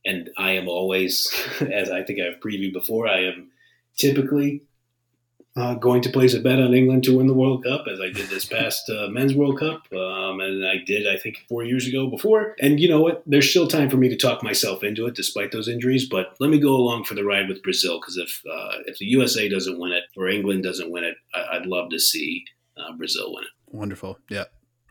[0.04, 3.50] and I am always, as I think I've previewed before, I am
[3.96, 4.62] typically
[5.56, 8.10] uh, going to place a bet on England to win the World Cup, as I
[8.10, 11.86] did this past uh, Men's World Cup, um, and I did, I think, four years
[11.86, 12.56] ago before.
[12.60, 13.22] And you know what?
[13.24, 16.08] There's still time for me to talk myself into it, despite those injuries.
[16.08, 19.04] But let me go along for the ride with Brazil, because if uh, if the
[19.06, 22.44] USA doesn't win it or England doesn't win it, I- would love to see
[22.76, 23.50] uh, Brazil win it.
[23.76, 24.18] Wonderful.
[24.28, 24.44] Yeah.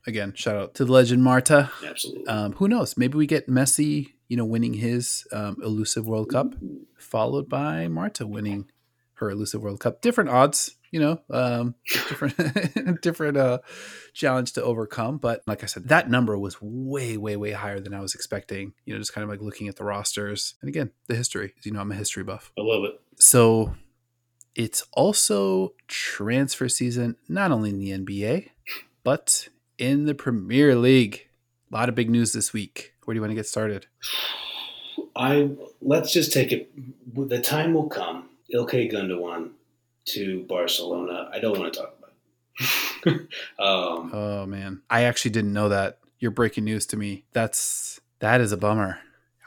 [0.05, 1.71] Again, shout out to the legend Marta.
[1.83, 2.27] Absolutely.
[2.27, 2.97] Um, who knows?
[2.97, 6.55] Maybe we get Messi, you know, winning his um, elusive World Cup,
[6.97, 8.69] followed by Marta winning
[9.15, 10.01] her elusive World Cup.
[10.01, 11.75] Different odds, you know, um,
[12.09, 13.59] different different uh,
[14.13, 15.19] challenge to overcome.
[15.19, 18.73] But like I said, that number was way, way, way higher than I was expecting.
[18.85, 21.53] You know, just kind of like looking at the rosters and again the history.
[21.63, 22.51] You know, I'm a history buff.
[22.57, 22.99] I love it.
[23.19, 23.75] So
[24.55, 28.49] it's also transfer season, not only in the NBA,
[29.03, 29.47] but
[29.77, 31.27] in the Premier League.
[31.71, 32.93] A lot of big news this week.
[33.03, 33.87] Where do you want to get started?
[35.15, 35.51] I
[35.81, 36.71] let's just take it.
[37.15, 38.29] The time will come.
[38.53, 39.51] Ilkay Gundogan
[40.05, 41.29] to Barcelona.
[41.31, 42.11] I don't want to talk about.
[43.05, 43.21] It.
[43.59, 45.99] um, oh man, I actually didn't know that.
[46.19, 47.25] You're breaking news to me.
[47.33, 48.99] That's that is a bummer.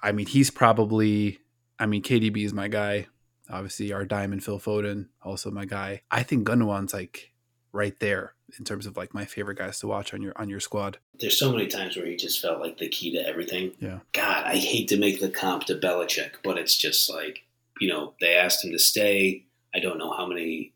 [0.03, 1.39] I mean, he's probably.
[1.79, 3.07] I mean, KDB is my guy.
[3.49, 6.03] Obviously, our diamond Phil Foden, also my guy.
[6.11, 7.33] I think Gundogan's like
[7.77, 10.61] right there in terms of like my favorite guys to watch on your on your
[10.61, 10.99] squad.
[11.19, 13.73] There's so many times where he just felt like the key to everything.
[13.79, 14.01] Yeah.
[14.13, 17.45] God, I hate to make the comp to Belichick, but it's just like
[17.81, 19.45] you know they asked him to stay.
[19.75, 20.73] I don't know how many.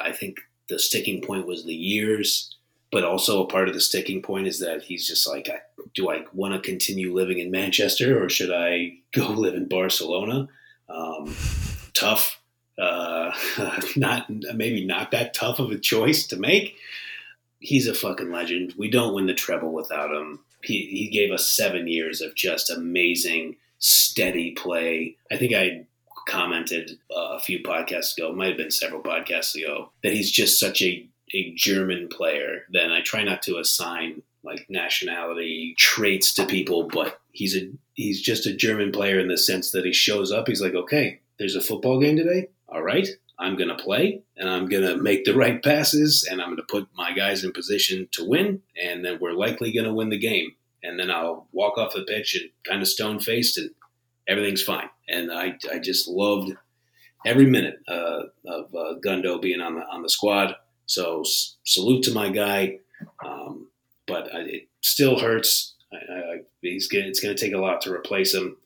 [0.00, 0.38] I think
[0.68, 2.56] the sticking point was the years,
[2.90, 5.48] but also a part of the sticking point is that he's just like,
[5.94, 10.48] do I want to continue living in Manchester or should I go live in Barcelona?
[10.88, 11.34] Um,
[11.94, 12.40] tough,
[12.78, 13.32] uh,
[13.96, 16.76] not maybe not that tough of a choice to make.
[17.58, 18.74] He's a fucking legend.
[18.76, 20.40] We don't win the treble without him.
[20.62, 25.16] He, he gave us seven years of just amazing, steady play.
[25.30, 25.86] I think I
[26.28, 30.60] commented uh, a few podcasts ago, might have been several podcasts ago, that he's just
[30.60, 32.64] such a, a German player.
[32.70, 38.20] Then I try not to assign like nationality traits to people, but he's a he's
[38.20, 40.46] just a German player in the sense that he shows up.
[40.46, 42.48] He's like, okay, there's a football game today.
[42.68, 43.06] All right,
[43.38, 46.56] I'm going to play and I'm going to make the right passes and I'm going
[46.56, 48.62] to put my guys in position to win.
[48.80, 50.52] And then we're likely going to win the game.
[50.82, 53.70] And then I'll walk off the pitch and kind of stone faced and
[54.26, 54.88] everything's fine.
[55.08, 56.52] And I, I just loved
[57.24, 60.56] every minute uh, of uh, Gundo being on the on the squad.
[60.86, 62.78] So s- salute to my guy,
[63.24, 63.68] um,
[64.06, 65.74] but I, it still hurts.
[65.92, 68.56] I, I, he's gonna, it's going to take a lot to replace him.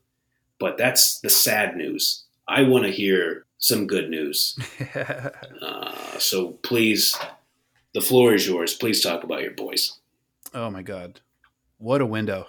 [0.58, 2.24] But that's the sad news.
[2.46, 4.58] I want to hear some good news.
[5.62, 7.16] uh, so please,
[7.94, 8.74] the floor is yours.
[8.74, 9.98] Please talk about your boys.
[10.52, 11.20] Oh my God,
[11.78, 12.48] what a window!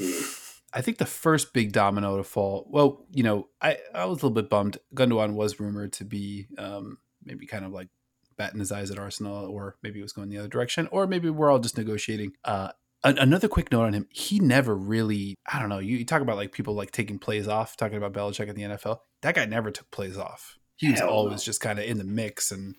[0.00, 0.42] Mm.
[0.72, 2.66] I think the first big domino to fall.
[2.68, 4.76] Well, you know, I, I was a little bit bummed.
[4.94, 7.88] Gundogan was rumored to be um, maybe kind of like
[8.36, 11.30] batting his eyes at Arsenal, or maybe it was going the other direction, or maybe
[11.30, 12.32] we're all just negotiating.
[12.44, 12.72] Uh,
[13.14, 15.36] another quick note on him: he never really.
[15.50, 15.78] I don't know.
[15.78, 17.76] You, you, talk about like people like taking plays off.
[17.76, 20.58] Talking about Belichick in the NFL, that guy never took plays off.
[20.76, 21.44] He was Hell always no.
[21.44, 22.74] just kind of in the mix, and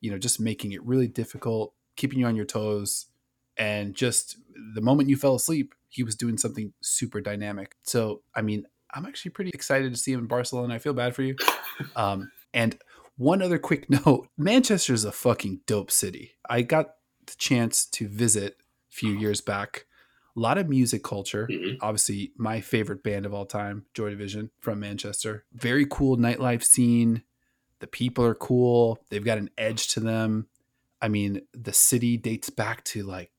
[0.00, 3.06] you know, just making it really difficult, keeping you on your toes,
[3.56, 4.36] and just
[4.74, 7.76] the moment you fell asleep, he was doing something super dynamic.
[7.82, 10.74] So, I mean, I'm actually pretty excited to see him in Barcelona.
[10.74, 11.36] I feel bad for you.
[11.94, 12.76] Um, and
[13.16, 16.32] one other quick note Manchester is a fucking dope city.
[16.50, 16.94] I got
[17.26, 18.56] the chance to visit
[18.88, 19.86] few years back.
[20.36, 21.48] A lot of music culture.
[21.50, 21.76] Mm-hmm.
[21.80, 25.44] Obviously, my favorite band of all time, Joy Division from Manchester.
[25.52, 27.22] Very cool nightlife scene.
[27.80, 29.00] The people are cool.
[29.10, 30.46] They've got an edge to them.
[31.00, 33.30] I mean, the city dates back to like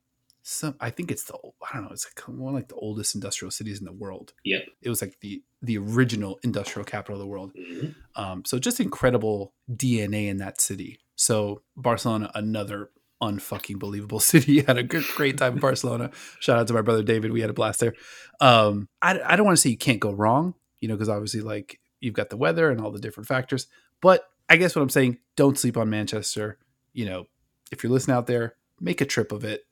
[0.42, 0.74] some.
[0.80, 1.90] I think it's the I don't know.
[1.92, 4.32] It's like one of like the oldest industrial cities in the world.
[4.44, 4.62] Yep.
[4.82, 7.52] It was like the the original industrial capital of the world.
[7.54, 7.94] Mhm.
[8.16, 10.98] Um, so just incredible DNA in that city.
[11.16, 12.90] So Barcelona, another
[13.22, 14.62] unfucking believable city.
[14.62, 16.10] Had a good, great time in Barcelona.
[16.40, 17.32] Shout out to my brother David.
[17.32, 17.94] We had a blast there.
[18.40, 21.40] Um, I, I don't want to say you can't go wrong, you know, because obviously
[21.40, 23.66] like you've got the weather and all the different factors.
[24.00, 26.58] But I guess what I'm saying, don't sleep on Manchester.
[26.92, 27.26] You know,
[27.70, 29.62] if you're listening out there, make a trip of it.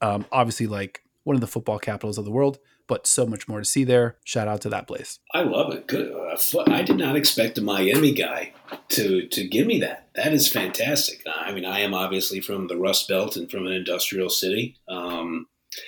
[0.00, 3.60] Um, obviously, like one of the football capitals of the world, but so much more
[3.60, 4.16] to see there.
[4.24, 5.18] Shout out to that place.
[5.32, 5.86] I love it.
[5.86, 6.12] Good.
[6.12, 8.52] Uh, I did not expect a Miami guy
[8.90, 10.08] to to give me that.
[10.14, 11.22] That is fantastic.
[11.26, 14.76] Uh, I mean, I am obviously from the Rust Belt and from an industrial city.
[14.88, 15.46] Um,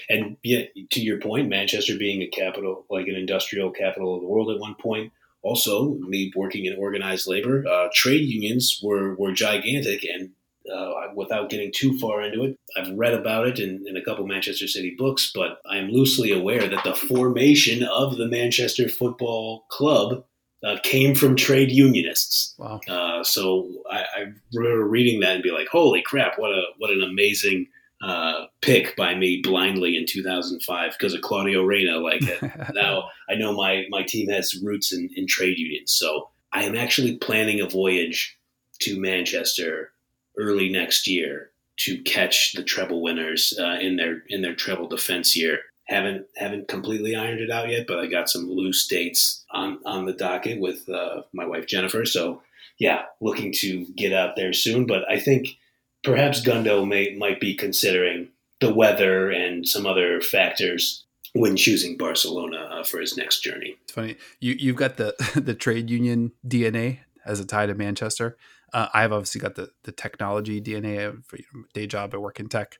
[0.08, 4.28] and yeah, to your point, Manchester being a capital, like an industrial capital of the
[4.28, 5.12] world at one point.
[5.42, 10.30] Also, me working in organized labor, uh, trade unions were were gigantic, and
[10.72, 14.26] uh, without getting too far into it, I've read about it in, in a couple
[14.26, 19.66] Manchester City books, but I am loosely aware that the formation of the Manchester Football
[19.68, 20.24] Club
[20.64, 22.54] uh, came from trade unionists.
[22.58, 22.80] Wow.
[22.88, 26.38] Uh, so I, I remember reading that and be like, "Holy crap!
[26.38, 27.68] What a what an amazing
[28.02, 32.22] uh, pick by me blindly in 2005 because of Claudio Reyna." Like
[32.74, 36.74] now, I know my my team has roots in, in trade unions, so I am
[36.74, 38.36] actually planning a voyage
[38.80, 39.92] to Manchester
[40.36, 45.36] early next year to catch the treble winners uh, in their in their treble defense
[45.36, 45.60] year.
[45.84, 50.06] Haven't haven't completely ironed it out yet, but I got some loose dates on on
[50.06, 52.04] the docket with uh, my wife Jennifer.
[52.04, 52.42] So
[52.78, 54.86] yeah, looking to get out there soon.
[54.86, 55.56] But I think
[56.02, 58.28] perhaps Gundo may might be considering
[58.60, 63.76] the weather and some other factors when choosing Barcelona uh, for his next journey.
[63.84, 64.16] It's funny.
[64.40, 68.36] You you've got the the trade union DNA as a tie to Manchester.
[68.72, 72.14] Uh, I've obviously got the the technology DNA for you know, day job.
[72.14, 72.78] I work in tech.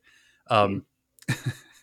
[0.49, 0.85] Um,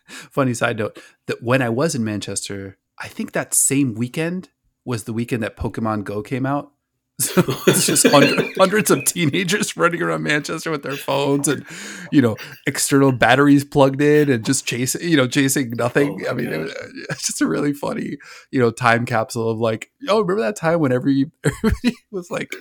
[0.08, 4.50] funny side note that when I was in Manchester, I think that same weekend
[4.86, 6.72] was the weekend that Pokemon Go came out.
[7.20, 11.64] So it's just hundred, hundreds of teenagers running around Manchester with their phones and
[12.12, 12.36] you know
[12.66, 16.26] external batteries plugged in and just chasing you know chasing nothing.
[16.26, 16.74] Oh I mean, it was,
[17.12, 18.18] it's just a really funny
[18.50, 22.56] you know time capsule of like oh remember that time when every everybody was like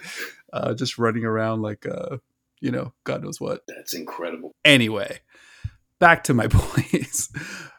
[0.52, 2.18] uh, just running around like uh,
[2.60, 3.62] you know God knows what.
[3.68, 4.52] That's incredible.
[4.64, 5.20] Anyway,
[5.98, 7.30] back to my points.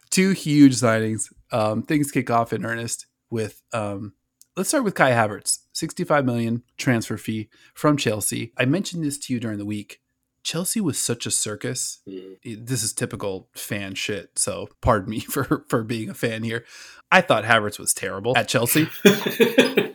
[0.10, 1.32] Two huge signings.
[1.52, 3.62] Um, things kick off in earnest with.
[3.74, 4.14] Um,
[4.56, 8.54] let's start with Kai Havertz, 65 million transfer fee from Chelsea.
[8.58, 10.00] I mentioned this to you during the week.
[10.44, 12.00] Chelsea was such a circus.
[12.08, 12.68] Mm.
[12.68, 16.66] This is typical fan shit, so pardon me for for being a fan here.
[17.12, 18.90] I thought Havertz was terrible at Chelsea.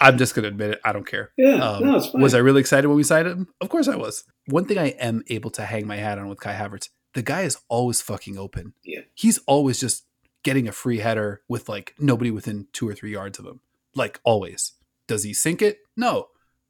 [0.00, 0.80] I'm just gonna admit it.
[0.84, 1.32] I don't care.
[1.36, 2.22] yeah, Um, no, it's fine.
[2.22, 3.48] was I really excited when we signed him?
[3.60, 4.24] Of course I was.
[4.46, 7.42] One thing I am able to hang my hat on with Kai Havertz, the guy
[7.42, 8.74] is always fucking open.
[8.84, 9.00] Yeah.
[9.14, 10.04] He's always just
[10.44, 13.60] getting a free header with like nobody within two or three yards of him.
[13.94, 14.72] Like always.
[15.08, 15.78] Does he sink it?
[15.96, 16.28] No.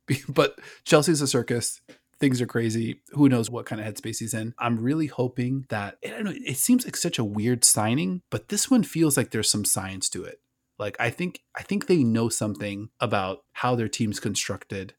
[0.29, 1.81] But Chelsea's a circus.
[2.19, 3.03] Things are crazy.
[3.11, 4.55] Who knows what kind of headspace he's in?
[4.59, 6.33] I'm really hoping that I don't know.
[6.35, 10.09] It seems like such a weird signing, but this one feels like there's some science
[10.11, 10.41] to it.
[10.79, 14.95] Like I think I think they know something about how their team's constructed.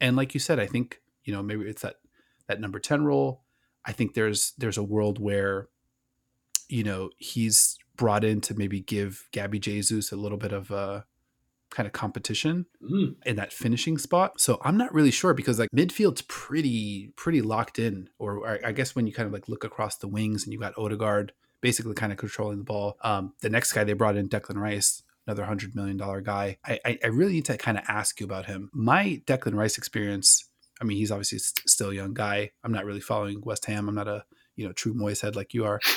[0.00, 1.96] And like you said, I think, you know, maybe it's that
[2.46, 3.42] that number 10 role.
[3.84, 5.68] I think there's there's a world where
[6.68, 11.04] you know, he's brought in to maybe give Gabby Jesus a little bit of a
[11.70, 13.16] kind of competition Mm.
[13.26, 14.40] in that finishing spot.
[14.40, 18.08] So I'm not really sure because like midfield's pretty pretty locked in.
[18.18, 20.58] Or I- I guess when you kind of like look across the wings and you
[20.60, 22.96] got Odegaard basically kind of controlling the ball.
[23.02, 26.58] Um, the next guy they brought in, Declan Rice, another hundred million dollar guy.
[26.64, 28.70] I, I I really need to kind of ask you about him.
[28.72, 30.48] My Declan Rice experience.
[30.80, 32.50] I mean, he's obviously st- still a young guy.
[32.64, 33.88] I'm not really following West Ham.
[33.88, 34.24] I'm not a
[34.56, 35.80] you know true Moyes head like you are.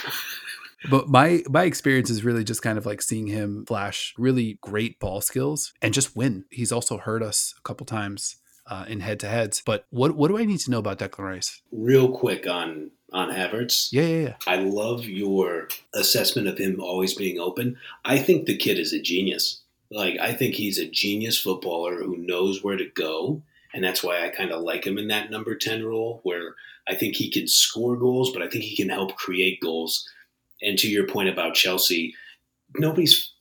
[0.90, 5.00] But my my experience is really just kind of like seeing him flash really great
[5.00, 6.46] ball skills and just win.
[6.52, 9.62] He's also hurt us a couple times uh, in head to heads.
[9.66, 11.62] But what what do I need to know about Declan Rice?
[11.72, 13.90] Real quick on on Havertz.
[13.92, 14.34] Yeah, yeah, yeah.
[14.46, 17.78] I love your assessment of him always being open.
[18.06, 19.62] I think the kid is a genius.
[19.90, 23.42] Like I think he's a genius footballer who knows where to go,
[23.74, 26.56] and that's why I kind of like him in that number ten role, where
[26.88, 30.08] I think he can score goals, but I think he can help create goals.
[30.62, 32.16] And to your point about Chelsea,
[32.76, 33.32] nobody's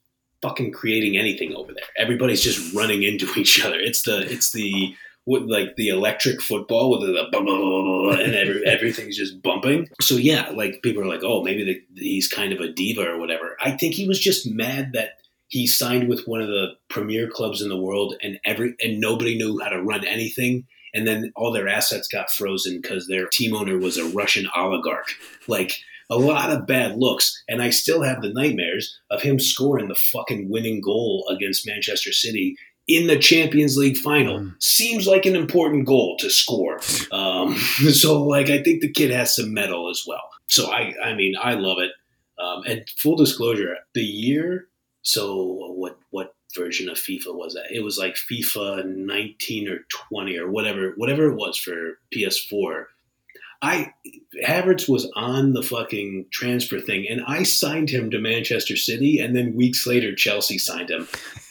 [0.43, 1.85] fucking creating anything over there.
[1.97, 3.79] Everybody's just running into each other.
[3.79, 4.95] It's the it's the
[5.27, 9.89] with like the electric football with the blah, blah, blah, and every, everything's just bumping.
[10.01, 13.19] So yeah, like people are like, oh, maybe the, he's kind of a diva or
[13.19, 13.57] whatever.
[13.61, 15.19] I think he was just mad that
[15.49, 19.37] he signed with one of the premier clubs in the world, and every and nobody
[19.37, 20.67] knew how to run anything.
[20.95, 25.09] And then all their assets got frozen because their team owner was a Russian oligarch.
[25.47, 29.89] Like a lot of bad looks, and I still have the nightmares of him scoring
[29.89, 32.57] the fucking winning goal against Manchester City
[32.89, 34.41] in the Champions League final.
[34.41, 34.63] Mm.
[34.63, 36.81] Seems like an important goal to score.
[37.13, 37.57] Um,
[37.93, 40.31] so, like, I think the kid has some metal as well.
[40.47, 41.93] So, I, I mean, I love it.
[42.39, 44.69] Um, and full disclosure, the year.
[45.03, 47.75] So, what, what version of FIFA was that?
[47.75, 49.79] It was like FIFA 19 or
[50.11, 52.85] 20 or whatever, whatever it was for PS4.
[53.63, 53.93] I
[54.45, 59.35] Havertz was on the fucking transfer thing, and I signed him to Manchester City, and
[59.35, 61.09] then weeks later Chelsea signed him,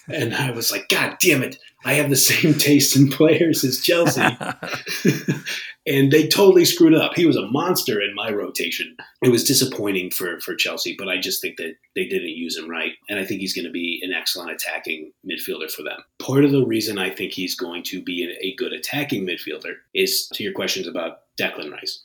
[0.07, 1.57] and I was like, God damn it!
[1.83, 4.21] I have the same taste in players as Chelsea,
[5.87, 7.15] and they totally screwed up.
[7.15, 8.95] He was a monster in my rotation.
[9.21, 12.69] It was disappointing for for Chelsea, but I just think that they didn't use him
[12.69, 15.99] right, and I think he's going to be an excellent attacking midfielder for them.
[16.19, 20.27] Part of the reason I think he's going to be a good attacking midfielder is
[20.33, 21.99] to your questions about Declan Rice.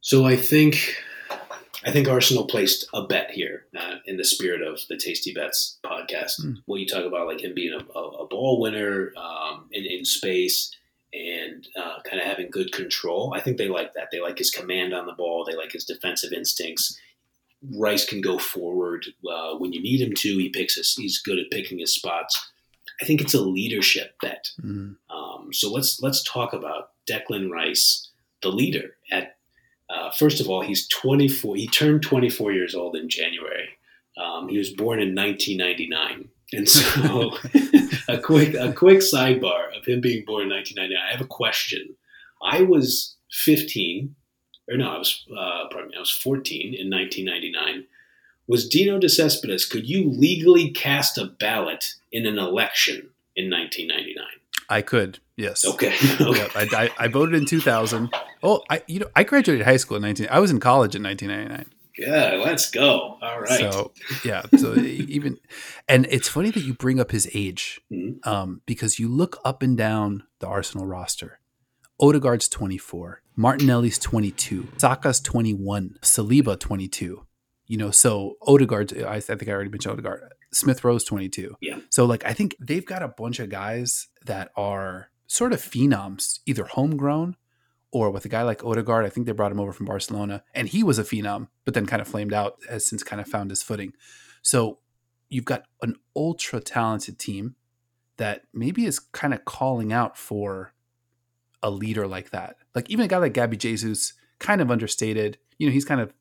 [0.00, 0.96] So I think
[1.86, 5.78] I think Arsenal placed a bet here uh, in the spirit of the Tasty Bets
[5.84, 6.42] podcast.
[6.42, 6.54] Hmm.
[6.66, 10.04] When you talk about like him being a, a, a ball winner um, in, in
[10.04, 10.74] space
[11.14, 14.08] and uh, kind of having good control, I think they like that.
[14.10, 15.44] They like his command on the ball.
[15.44, 16.98] They like his defensive instincts.
[17.78, 20.38] Rice can go forward uh, when you need him to.
[20.38, 22.50] He picks his, he's good at picking his spots.
[23.00, 24.50] I think it's a leadership bet.
[24.60, 24.96] Mm.
[25.08, 28.10] Um, so let's let's talk about Declan Rice,
[28.42, 28.96] the leader.
[29.10, 29.35] At
[29.88, 31.56] uh, first of all, he's 24.
[31.56, 33.68] He turned 24 years old in January.
[34.16, 37.36] Um, he was born in 1999, and so
[38.08, 40.96] a quick a quick sidebar of him being born in 1999.
[40.96, 41.96] I have a question.
[42.42, 44.14] I was 15,
[44.70, 47.86] or no, I was uh, pardon me, I was 14 in 1999.
[48.48, 49.66] Was Dino De Cespedes?
[49.66, 54.24] Could you legally cast a ballot in an election in 1999?
[54.68, 55.64] I could, yes.
[55.64, 55.94] Okay.
[56.20, 58.12] Yep, I, I, I voted in 2000.
[58.42, 60.28] Oh, I you know I graduated high school in 19.
[60.30, 61.72] I was in college in 1999.
[61.98, 63.16] Yeah, let's go.
[63.22, 63.58] All right.
[63.72, 63.92] So
[64.24, 65.38] yeah, so even
[65.88, 68.26] and it's funny that you bring up his age Mhm.
[68.26, 71.40] um, because you look up and down the Arsenal roster.
[71.98, 77.24] Odegaard's 24, Martinelli's 22, Saka's 21, Saliba 22.
[77.68, 80.34] You know, so Odegaard, I, I think I already mentioned Odegaard.
[80.52, 81.56] Smith Rowe's 22.
[81.60, 81.78] Yeah.
[81.90, 86.40] So like I think they've got a bunch of guys that are sort of phenoms,
[86.46, 87.36] either homegrown
[87.90, 89.04] or with a guy like Odegaard.
[89.04, 91.86] I think they brought him over from Barcelona and he was a phenom, but then
[91.86, 93.92] kind of flamed out, has since kind of found his footing.
[94.42, 94.78] So
[95.28, 97.56] you've got an ultra talented team
[98.16, 100.72] that maybe is kind of calling out for
[101.62, 102.56] a leader like that.
[102.74, 105.38] Like even a guy like Gabby Jesus, kind of understated.
[105.58, 106.14] You know, he's kind of,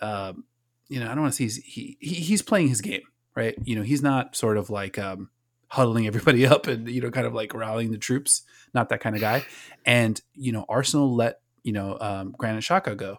[0.00, 0.44] um,
[0.88, 3.02] you know, I don't want to say he's, he, he he's playing his game,
[3.34, 3.54] right?
[3.64, 5.30] You know, he's not sort of like um,
[5.68, 8.42] huddling everybody up and you know, kind of like rallying the troops.
[8.72, 9.44] Not that kind of guy.
[9.84, 13.18] And you know, Arsenal let you know um, Granit Xhaka go.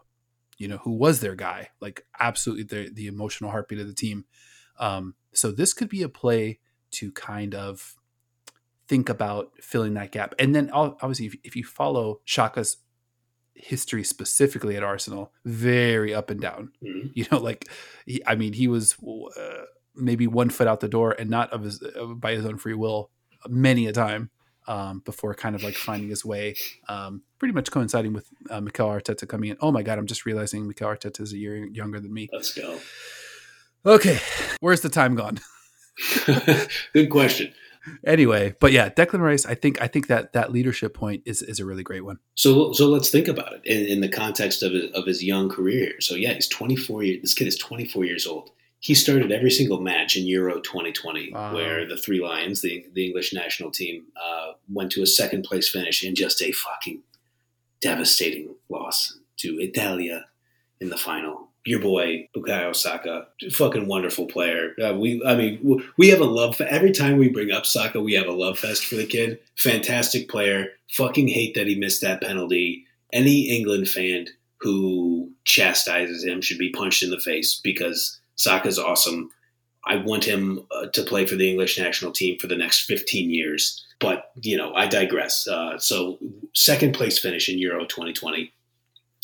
[0.57, 1.69] You know, who was their guy?
[1.81, 4.25] Like absolutely the the emotional heartbeat of the team.
[4.79, 6.59] Um, so this could be a play
[6.91, 7.95] to kind of
[8.87, 10.35] think about filling that gap.
[10.39, 12.77] And then obviously, if, if you follow Xhaka's
[13.53, 16.71] history specifically at Arsenal, very up and down.
[16.83, 17.11] Mhm.
[17.13, 17.69] You know, like
[18.05, 19.63] he, I mean, he was uh,
[19.95, 22.73] maybe one foot out the door and not of his uh, by his own free
[22.73, 23.09] will
[23.47, 24.29] many a time
[24.67, 26.55] um, before kind of like finding his way.
[26.87, 29.57] Um, pretty much coinciding with uh, Mikel Arteta coming in.
[29.61, 32.29] Oh my God, I'm just realizing Mikel Arteta is a year younger than me.
[32.31, 32.79] Let's go.
[33.85, 34.19] Okay,
[34.61, 35.39] where's the time gone?
[36.93, 37.53] Good question.
[38.03, 41.59] anyway, but yeah, Declan Rice, I think I think that that leadership point is is
[41.59, 42.17] a really great one.
[42.33, 45.49] So, so let's think about it in, in the context of his, of his young
[45.49, 46.01] career.
[46.01, 47.21] So, yeah, he's 24 years.
[47.21, 48.49] This kid is 24 years old.
[48.85, 51.55] He started every single match in Euro 2020, Wow.
[51.55, 55.67] where the Three Lions, the the English national team, uh, went to a second place
[55.67, 57.01] finish in just a fucking
[57.81, 60.25] devastating loss to Italia
[60.79, 61.49] in the final.
[61.65, 64.75] Your boy Bukayo Saka, fucking wonderful player.
[64.79, 66.57] Uh, we, I mean, we have a love.
[66.57, 69.39] Fe- every time we bring up Saka, we have a love fest for the kid.
[69.57, 70.67] Fantastic player.
[70.91, 72.85] Fucking hate that he missed that penalty.
[73.11, 74.27] Any England fan
[74.59, 79.29] who chastises him should be punched in the face because Saka's awesome.
[79.85, 83.29] I want him uh, to play for the English national team for the next 15
[83.29, 83.85] years.
[83.99, 85.47] But, you know, I digress.
[85.47, 86.17] Uh, so,
[86.53, 88.51] second place finish in Euro 2020.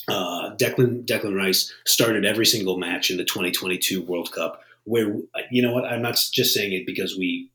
[0.08, 4.62] Uh, Declan, Declan Rice started every single match in the 2022 World Cup.
[4.84, 5.16] Where,
[5.52, 7.52] you know what, I'm not just saying it because we,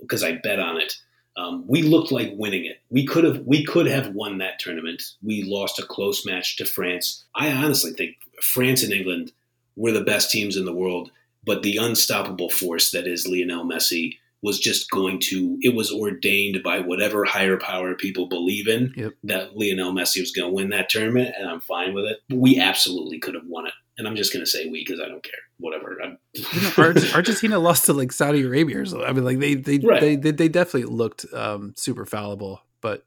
[0.00, 0.94] because I bet on it.
[1.36, 2.80] Um, we looked like winning it.
[2.90, 5.02] We could have we could have won that tournament.
[5.22, 7.24] We lost a close match to France.
[7.36, 9.32] I honestly think France and England
[9.78, 11.10] were the best teams in the world,
[11.44, 16.62] but the unstoppable force that is Lionel Messi was just going to it was ordained
[16.62, 19.12] by whatever higher power people believe in Yep.
[19.24, 22.18] that Lionel Messi was going to win that tournament and I'm fine with it.
[22.32, 23.72] We absolutely could have won it.
[23.96, 25.32] And I'm just going to say we because I don't care.
[25.58, 25.96] Whatever.
[26.34, 29.08] You know, Ar- Argentina lost to like Saudi Arabia or something.
[29.08, 30.00] I mean, like they they Right.
[30.00, 32.62] they, they they definitely looked um, super fallible.
[32.80, 33.04] But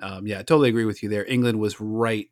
[0.00, 1.26] um, yeah, I totally agree with you there.
[1.26, 2.30] England was right,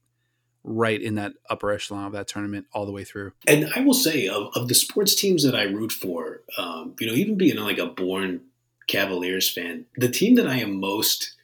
[0.68, 3.32] right in that upper echelon of that tournament all the way through.
[3.46, 7.06] and I will say of, of the sports teams that I root for, um, you
[7.06, 8.42] know, even being like a born
[8.86, 11.34] Cavaliers fan, the team that I am most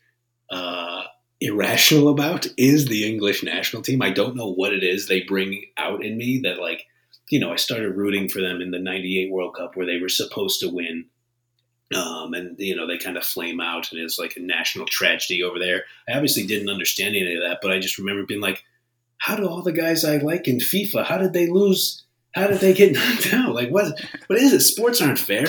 [0.51, 1.05] uh,
[1.41, 4.03] irrational about is the English national team.
[4.03, 6.87] I don't know what it is they bring out in me that like,
[7.31, 10.09] you know, I started rooting for them in the 98 World Cup where they were
[10.09, 11.07] supposed to win.
[11.95, 15.43] Um, and you know they kind of flame out, and it's like a national tragedy
[15.43, 15.85] over there.
[16.09, 18.65] I obviously didn't understand any of that, but I just remember being like,
[19.25, 21.07] "How do all the guys I like in FIFA?
[21.07, 22.05] How did they lose?
[22.35, 23.55] How did they get knocked out?
[23.55, 23.99] Like what?
[24.27, 24.61] What is it?
[24.61, 25.47] Sports aren't fair."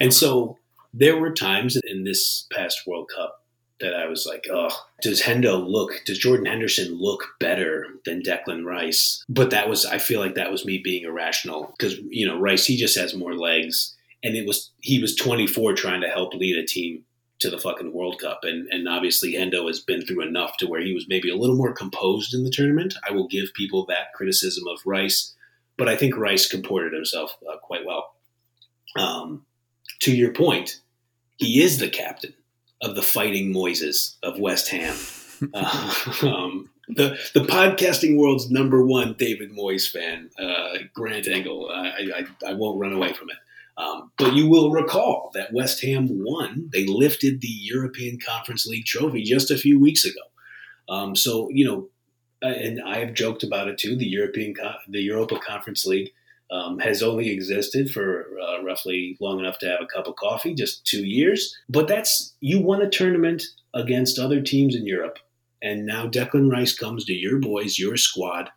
[0.00, 0.58] And so
[0.94, 3.42] there were times in this past World Cup
[3.80, 4.70] that I was like, "Oh,
[5.02, 5.90] does Hendo look?
[6.06, 10.52] Does Jordan Henderson look better than Declan Rice?" But that was, I feel like that
[10.52, 14.46] was me being irrational because you know Rice, he just has more legs, and it
[14.46, 17.02] was he was 24 trying to help lead a team
[17.38, 20.80] to the fucking World Cup, and and obviously Hendo has been through enough to where
[20.80, 22.94] he was maybe a little more composed in the tournament.
[23.08, 25.34] I will give people that criticism of Rice,
[25.76, 28.14] but I think Rice comported himself uh, quite well.
[28.98, 29.44] Um,
[30.00, 30.80] to your point,
[31.36, 32.34] he is the captain
[32.82, 34.96] of the Fighting Moises of West Ham.
[35.52, 41.68] Uh, um, the the podcasting world's number one David Moyes fan, uh, Grant Engel.
[41.70, 43.36] I, I, I won't run away from it.
[43.78, 46.70] Um, but you will recall that West Ham won.
[46.72, 50.20] They lifted the European Conference League trophy just a few weeks ago.
[50.88, 51.88] Um, so you know,
[52.42, 53.96] and I have joked about it too.
[53.96, 54.54] The European,
[54.88, 56.10] the Europa Conference League
[56.50, 60.54] um, has only existed for uh, roughly long enough to have a cup of coffee,
[60.54, 61.56] just two years.
[61.68, 63.42] But that's you won a tournament
[63.74, 65.18] against other teams in Europe,
[65.62, 68.50] and now Declan Rice comes to your boys, your squad,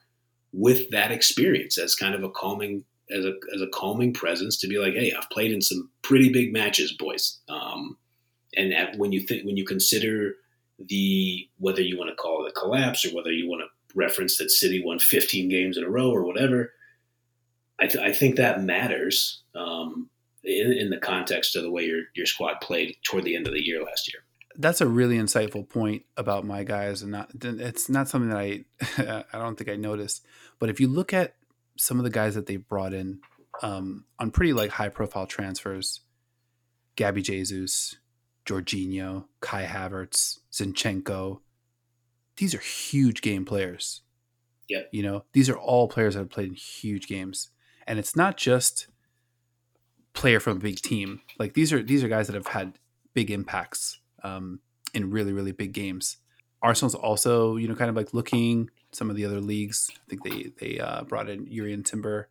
[0.53, 4.67] with that experience as kind of a calming as a as a calming presence to
[4.67, 7.39] be like, hey, I've played in some pretty big matches, boys.
[7.49, 7.97] Um,
[8.55, 10.35] and at, when you think when you consider
[10.77, 14.37] the whether you want to call it a collapse or whether you want to reference
[14.37, 16.71] that City won 15 games in a row or whatever,
[17.79, 20.09] I, th- I think that matters um,
[20.43, 23.53] in, in the context of the way your your squad played toward the end of
[23.53, 24.21] the year last year.
[24.55, 29.25] That's a really insightful point about my guys, and not it's not something that I
[29.33, 30.25] I don't think I noticed.
[30.59, 31.35] But if you look at
[31.79, 33.21] some of the guys that they've brought in
[33.63, 36.01] um, on pretty like high profile transfers,
[36.95, 37.95] Gabby Jesus,
[38.45, 41.39] Jorginho, Kai Havertz, Zinchenko,
[42.35, 44.01] these are huge game players.
[44.67, 44.89] Yep.
[44.91, 47.49] You know, these are all players that have played in huge games.
[47.87, 48.87] And it's not just
[50.13, 51.21] player from a big team.
[51.39, 52.77] Like these are these are guys that have had
[53.13, 54.59] big impacts um,
[54.93, 56.17] in really, really big games.
[56.61, 59.89] Arsenal's also, you know, kind of like looking some of the other leagues.
[59.95, 62.29] I think they they uh, brought in Jurrien Timber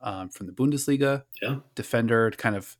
[0.00, 1.56] um, from the Bundesliga, Yeah.
[1.74, 2.76] defender to kind of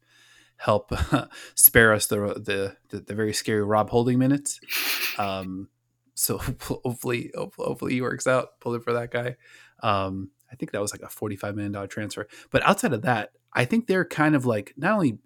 [0.57, 0.93] help
[1.55, 4.61] spare us the, the the the very scary Rob Holding minutes.
[5.19, 5.69] Um,
[6.14, 9.37] so hopefully, hopefully, hopefully he works out pulling for that guy.
[9.83, 12.27] Um, I think that was like a forty-five million dollar transfer.
[12.51, 15.19] But outside of that, I think they're kind of like not only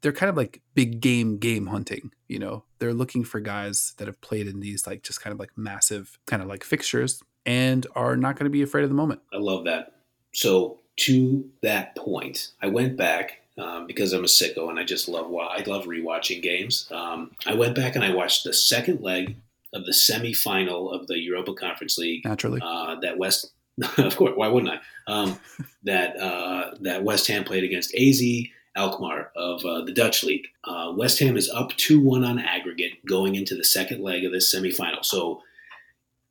[0.00, 2.12] they're kind of like big game game hunting.
[2.28, 5.40] You know, they're looking for guys that have played in these like just kind of
[5.40, 8.94] like massive kind of like fixtures and are not going to be afraid of the
[8.94, 9.22] moment.
[9.32, 9.94] I love that.
[10.34, 15.08] So to that point, I went back um, because I'm a sicko and I just
[15.08, 16.86] love wa- I love rewatching games.
[16.92, 19.36] Um, I went back and I watched the second leg
[19.72, 23.50] of the semifinal of the Europa Conference League Naturally, uh, that West.
[23.96, 24.80] of course, why wouldn't I?
[25.10, 25.40] Um,
[25.84, 28.20] that uh, that West Ham played against AZ
[28.76, 30.48] Alkmaar of uh, the Dutch league.
[30.64, 34.32] Uh, West Ham is up two one on aggregate going into the second leg of
[34.32, 35.02] this semifinal.
[35.02, 35.42] So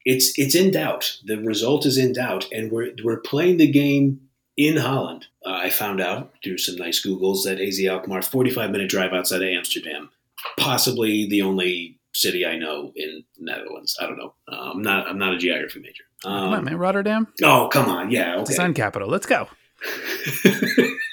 [0.10, 1.18] it's it's in doubt.
[1.26, 4.22] The result is in doubt, and we're we're playing the game
[4.56, 5.28] in Holland.
[5.46, 9.12] Uh, I found out through some nice Googles that AZ Alkmaar, forty five minute drive
[9.14, 10.10] outside of Amsterdam,
[10.58, 13.98] possibly the only city I know in the Netherlands.
[14.02, 14.34] I don't know.
[14.52, 16.06] Uh, I'm not I'm not a geography major.
[16.24, 18.46] come on, Um, man, Rotterdam, oh come on, yeah, okay.
[18.46, 19.10] design capital.
[19.10, 19.48] Let's go.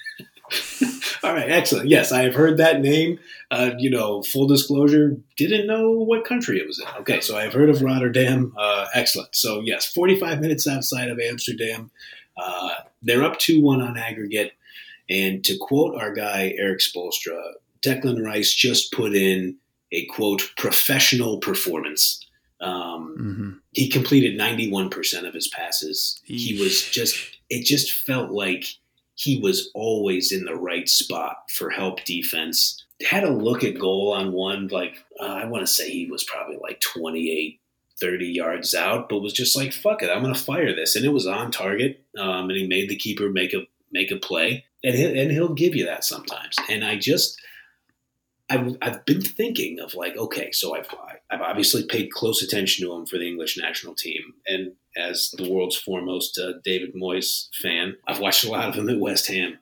[1.45, 1.89] Right, excellent.
[1.89, 3.19] Yes, I have heard that name.
[3.51, 6.87] Uh, you know, full disclosure, didn't know what country it was in.
[7.01, 8.53] Okay, so I've heard of Rotterdam.
[8.59, 9.35] Uh, excellent.
[9.35, 11.91] So, yes, 45 minutes outside of Amsterdam.
[12.37, 12.71] Uh,
[13.03, 14.53] they're up 2 1 on aggregate.
[15.09, 17.41] And to quote our guy, Erik Spoelstra,
[17.83, 19.57] Declan Rice just put in
[19.93, 22.27] a quote, professional performance.
[22.61, 26.21] Um, hmm he completed 91% of his passes.
[26.25, 27.17] He was just,
[27.51, 28.67] it just felt like
[29.15, 32.85] he was always in the right spot for help defense.
[33.09, 36.25] Had a look at goal on one, like uh, I want to say he was
[36.25, 37.61] probably like 28,
[38.01, 40.97] 30 yards out, but was just like, fuck it, I'm going to fire this.
[40.97, 42.05] And it was on target.
[42.19, 44.65] Um, and he made the keeper make a, make a play.
[44.83, 46.57] And he'll, and he'll give you that sometimes.
[46.69, 47.41] And I just,
[48.51, 50.89] I've, I've been thinking of like, okay, so I've,
[51.31, 54.35] I've obviously paid close attention to him for the English national team.
[54.47, 58.91] And as the world's foremost uh, David Moyes fan, I've watched a lot of him
[58.91, 59.59] at West Ham.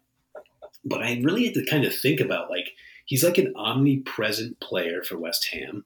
[0.84, 2.72] But I really had to kind of think about like,
[3.04, 5.84] he's like an omnipresent player for West Ham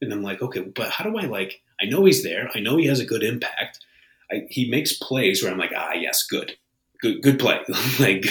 [0.00, 1.60] and I'm like, okay, but how do I like?
[1.80, 2.50] I know he's there.
[2.54, 3.80] I know he has a good impact.
[4.30, 6.56] I, he makes plays where I'm like, ah, yes, good,
[7.00, 7.60] good, good play.
[8.00, 8.26] like,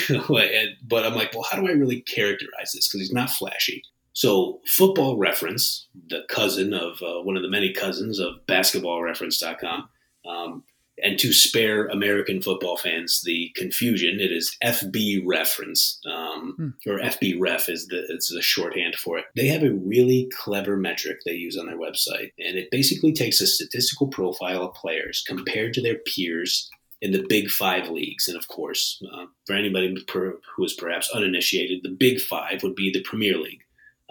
[0.88, 2.88] but I'm like, well, how do I really characterize this?
[2.88, 3.84] Because he's not flashy.
[4.14, 9.90] So, Football Reference, the cousin of uh, one of the many cousins of BasketballReference.com,
[10.28, 10.64] um,
[11.04, 16.90] and to spare American football fans the confusion, it is FB reference, um, hmm.
[16.90, 19.26] or FB ref is the it's the shorthand for it.
[19.36, 23.40] They have a really clever metric they use on their website, and it basically takes
[23.40, 26.72] a statistical profile of players compared to their peers
[27.02, 28.28] in the Big Five leagues.
[28.28, 32.76] And of course, uh, for anybody per, who is perhaps uninitiated, the Big Five would
[32.76, 33.64] be the Premier League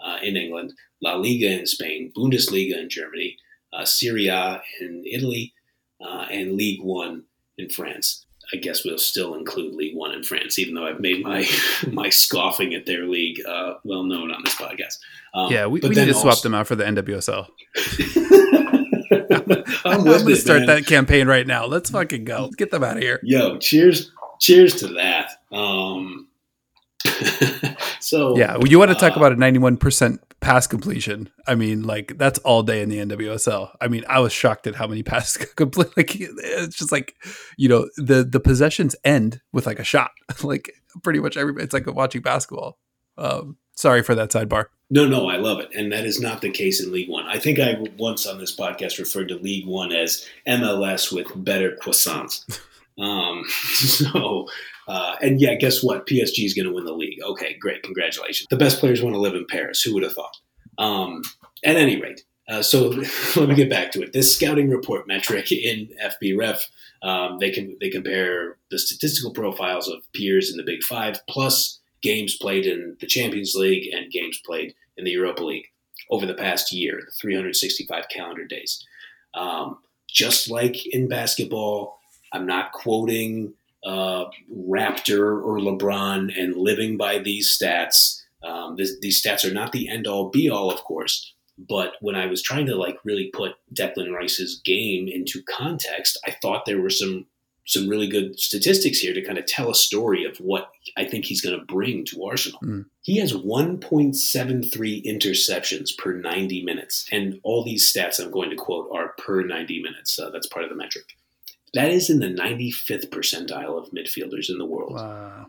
[0.03, 3.37] uh, in England, La Liga in Spain, Bundesliga in Germany,
[3.73, 5.53] uh, Serie A in Italy
[6.01, 7.23] uh, and League One
[7.57, 8.25] in France.
[8.53, 11.45] I guess we'll still include League One in France, even though I've made my
[11.91, 14.99] my scoffing at their league uh, well known on this podcast.
[15.33, 17.47] Um, yeah, we, we need to also, swap them out for the NWSL.
[19.85, 20.67] I'm, going to start man.
[20.67, 21.65] that campaign right now.
[21.65, 22.43] Let's fucking go.
[22.43, 23.19] Let's get them out of here.
[23.23, 25.31] Yo, cheers, cheers to that.
[25.51, 26.27] Um,
[27.99, 31.29] so yeah, you want to talk uh, about a ninety-one percent pass completion?
[31.47, 33.75] I mean, like that's all day in the NWSL.
[33.79, 35.95] I mean, I was shocked at how many passes complete.
[35.95, 37.15] Like it's just like
[37.57, 40.11] you know the the possessions end with like a shot.
[40.43, 40.71] like
[41.03, 42.77] pretty much every It's like watching basketball.
[43.17, 44.65] Um, sorry for that sidebar.
[44.89, 47.25] No, no, I love it, and that is not the case in League One.
[47.25, 51.77] I think I once on this podcast referred to League One as MLS with better
[51.81, 52.59] croissants.
[52.99, 53.43] Um,
[53.75, 54.47] so
[54.87, 56.07] uh, and yeah, guess what?
[56.07, 57.19] PSG is going to win the league.
[57.21, 57.83] Okay, great.
[57.83, 58.47] Congratulations.
[58.49, 59.81] The best players want to live in Paris.
[59.81, 60.35] Who would have thought?
[60.77, 61.21] Um,
[61.63, 62.89] at any rate, uh, so
[63.35, 64.13] let me get back to it.
[64.13, 66.61] This scouting report metric in FBref,
[67.03, 71.76] um, they can they compare the statistical profiles of peers in the Big Five plus
[72.01, 75.67] games played in the Champions League and games played in the Europa League
[76.09, 78.85] over the past year, 365 calendar days.
[79.33, 81.99] Um, just like in basketball,
[82.31, 83.53] I'm not quoting
[83.85, 88.21] uh, Raptor or LeBron and living by these stats.
[88.43, 91.33] Um, this, these stats are not the end all be all, of course.
[91.57, 96.35] But when I was trying to like really put Declan Rice's game into context, I
[96.41, 97.25] thought there were some
[97.67, 101.25] some really good statistics here to kind of tell a story of what I think
[101.25, 102.59] he's going to bring to Arsenal.
[102.61, 102.85] Mm.
[103.01, 108.89] He has 1.73 interceptions per 90 minutes, and all these stats I'm going to quote
[108.93, 110.17] are per 90 minutes.
[110.17, 111.17] Uh, that's part of the metric.
[111.73, 114.93] That is in the 95th percentile of midfielders in the world.
[114.93, 115.47] Wow.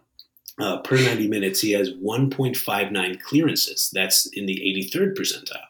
[0.61, 3.91] Uh, per 90 minutes, he has 1.59 clearances.
[3.95, 4.61] That's in the
[4.93, 5.69] 83rd percentile.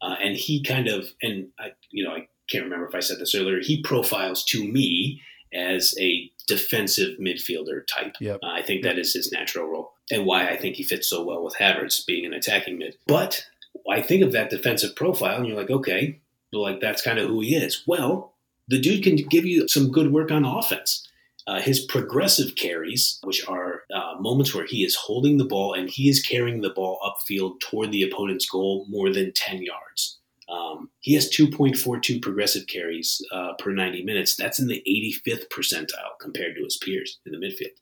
[0.00, 3.18] Uh, and he kind of, and I, you know, I can't remember if I said
[3.18, 3.58] this earlier.
[3.60, 5.20] He profiles to me
[5.52, 8.14] as a defensive midfielder type.
[8.20, 8.40] Yep.
[8.42, 11.24] Uh, I think that is his natural role, and why I think he fits so
[11.24, 12.96] well with Havertz being an attacking mid.
[13.06, 13.44] But
[13.90, 16.20] I think of that defensive profile, and you're like, okay,
[16.52, 17.82] well, like that's kind of who he is.
[17.86, 18.34] Well,
[18.68, 21.06] the dude can give you some good work on offense.
[21.46, 25.88] Uh, his progressive carries, which are uh, moments where he is holding the ball and
[25.88, 30.17] he is carrying the ball upfield toward the opponent's goal more than 10 yards.
[30.48, 34.36] Um, he has 2.42 progressive carries uh, per 90 minutes.
[34.36, 37.76] That's in the 85th percentile compared to his peers in the midfield.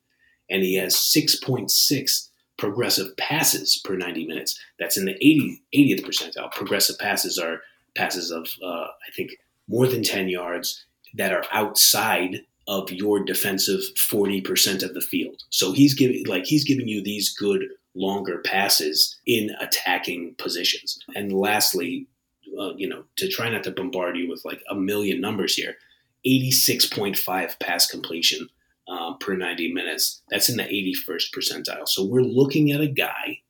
[0.51, 4.59] And he has 6.6 progressive passes per 90 minutes.
[4.79, 6.53] That's in the 80, 80th percentile.
[6.53, 7.61] Progressive passes are
[7.95, 9.33] passes of, uh, I think,
[9.69, 15.43] more than 10 yards that are outside of your defensive 40% of the field.
[15.51, 17.63] So he's giving like he's giving you these good
[17.95, 20.99] longer passes in attacking positions.
[21.14, 22.07] And lastly,
[22.59, 25.77] uh, you know, to try not to bombard you with like a million numbers here,
[26.27, 28.49] 86.5 pass completion
[28.89, 30.23] uh, per 90 minutes.
[30.31, 31.89] That's in the 81st percentile.
[31.89, 33.41] So we're looking at a guy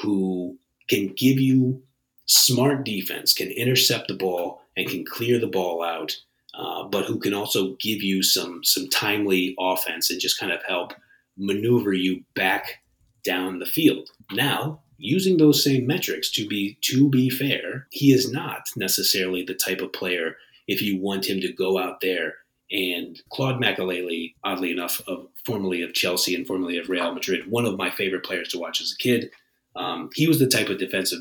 [0.00, 1.82] who can give you
[2.26, 6.16] smart defense, can intercept the ball, and can clear the ball out,
[6.54, 10.62] uh, but who can also give you some some timely offense and just kind of
[10.64, 10.94] help
[11.36, 12.82] maneuver you back
[13.24, 14.10] down the field.
[14.32, 19.54] Now, using those same metrics to be to be fair, he is not necessarily the
[19.54, 20.36] type of player
[20.68, 22.34] if you want him to go out there
[22.70, 27.66] And Claude Makélélé, oddly enough, of formerly of Chelsea and formerly of Real Madrid, one
[27.66, 29.30] of my favorite players to watch as a kid.
[29.76, 31.20] Um, he was the type of defensive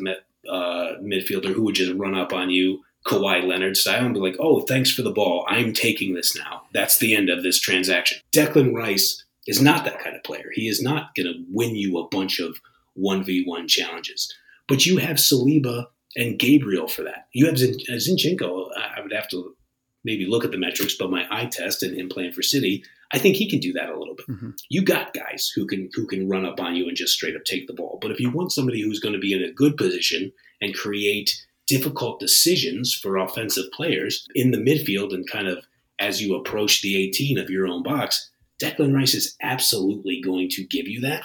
[0.49, 4.37] uh, midfielder who would just run up on you, Kawhi Leonard style, and be like,
[4.39, 5.45] "Oh, thanks for the ball.
[5.49, 6.63] I'm taking this now.
[6.73, 10.51] That's the end of this transaction." Declan Rice is not that kind of player.
[10.53, 12.57] He is not going to win you a bunch of
[12.93, 14.33] one v one challenges.
[14.67, 15.85] But you have Saliba
[16.15, 17.27] and Gabriel for that.
[17.33, 18.69] You have Zin- uh, Zinchenko.
[18.77, 19.55] I would have to
[20.03, 23.19] maybe look at the metrics, but my eye test and him playing for City, I
[23.19, 24.27] think he can do that a little bit.
[24.27, 24.49] Mm-hmm.
[24.69, 27.43] You got guys who can who can run up on you and just straight up
[27.43, 27.99] take the ball.
[28.01, 30.31] But if you want somebody who's going to be in a good position
[30.61, 31.31] and create
[31.67, 35.65] difficult decisions for offensive players in the midfield and kind of
[35.99, 38.29] as you approach the 18 of your own box,
[38.61, 41.23] Declan Rice is absolutely going to give you that.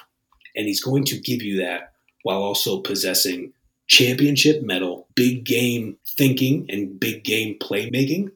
[0.57, 1.93] And he's going to give you that
[2.23, 3.53] while also possessing
[3.87, 8.31] championship medal, big game thinking, and big game playmaking.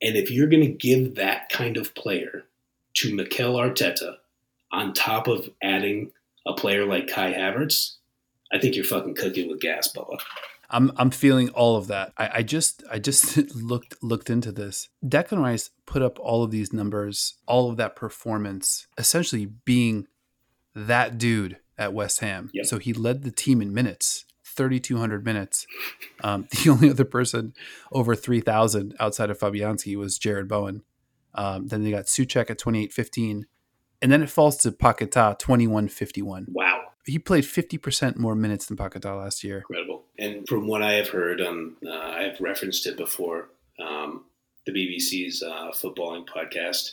[0.00, 2.44] And if you're going to give that kind of player
[2.94, 4.16] to Mikel Arteta
[4.70, 6.12] on top of adding
[6.46, 7.96] a player like Kai Havertz,
[8.52, 10.18] I think you're fucking cooking with gas, Bubba.
[10.70, 12.12] I'm I'm feeling all of that.
[12.18, 14.88] I, I just I just looked looked into this.
[15.04, 20.06] Declan Rice put up all of these numbers, all of that performance, essentially being
[20.74, 22.50] that dude at West Ham.
[22.52, 22.66] Yep.
[22.66, 25.66] So he led the team in minutes, 3,200 minutes.
[26.22, 27.54] Um, the only other person
[27.92, 30.82] over 3,000 outside of Fabianski was Jarrod Bowen.
[31.34, 33.44] Um, then they got Soucek at 28.15.
[34.00, 36.46] And then it falls to Paquetá, 21.51.
[36.48, 36.82] Wow.
[37.04, 39.58] He played 50% more minutes than Paquetá last year.
[39.58, 40.04] Incredible.
[40.18, 43.50] And from what I have heard, um, uh, I have referenced it before,
[43.80, 44.24] um,
[44.66, 46.92] the BBC's uh, footballing podcast.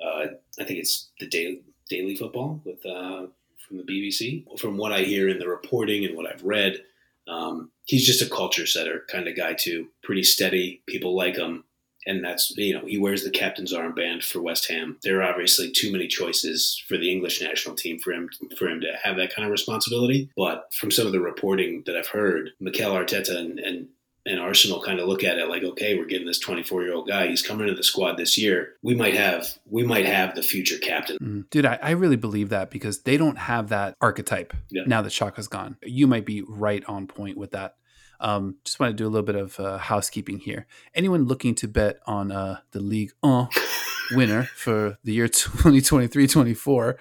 [0.00, 0.26] Uh,
[0.58, 3.26] I think it's the Daily, Daily Football with uh,
[3.66, 4.44] from the BBC.
[4.58, 6.82] From what I hear in the reporting and what I've read,
[7.28, 9.88] um, he's just a culture setter kind of guy too.
[10.02, 10.82] Pretty steady.
[10.86, 11.64] People like him,
[12.06, 14.98] and that's you know he wears the captain's armband for West Ham.
[15.02, 18.28] There are obviously too many choices for the English national team for him
[18.58, 20.30] for him to have that kind of responsibility.
[20.36, 23.88] But from some of the reporting that I've heard, Mikel Arteta and, and
[24.26, 27.06] and Arsenal kind of look at it like, okay, we're getting this 24 year old
[27.06, 27.26] guy.
[27.26, 28.74] He's coming into the squad this year.
[28.82, 31.18] We might have we might have the future captain.
[31.18, 31.50] Mm.
[31.50, 34.82] Dude, I, I, really believe that because they don't have that archetype yeah.
[34.86, 35.76] now that Xhaka's gone.
[35.82, 37.76] You might be right on point with that.
[38.20, 40.66] Um, just want to do a little bit of uh, housekeeping here.
[40.94, 43.48] Anyone looking to bet on uh, the League 1
[44.12, 46.94] winner for the year 2023-24,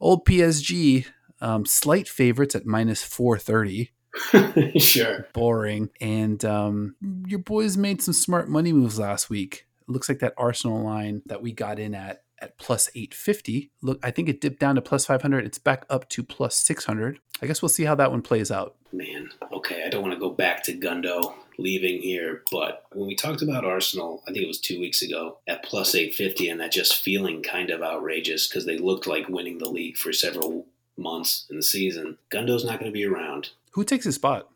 [0.00, 1.06] old PSG,
[1.40, 3.92] um, slight favorites at minus 430.
[4.78, 5.26] sure.
[5.32, 5.90] Boring.
[6.00, 9.66] And um, your boys made some smart money moves last week.
[9.82, 13.70] It looks like that Arsenal line that we got in at at plus 850.
[13.82, 15.44] Look, I think it dipped down to plus 500.
[15.44, 17.18] It's back up to plus 600.
[17.42, 18.76] I guess we'll see how that one plays out.
[18.92, 23.14] Man, okay, I don't want to go back to Gundo leaving here, but when we
[23.14, 26.72] talked about Arsenal, I think it was two weeks ago, at plus 850, and that
[26.72, 30.66] just feeling kind of outrageous because they looked like winning the league for several
[30.98, 32.18] months in the season.
[32.30, 33.50] Gundo's not going to be around.
[33.72, 34.48] Who takes his spot?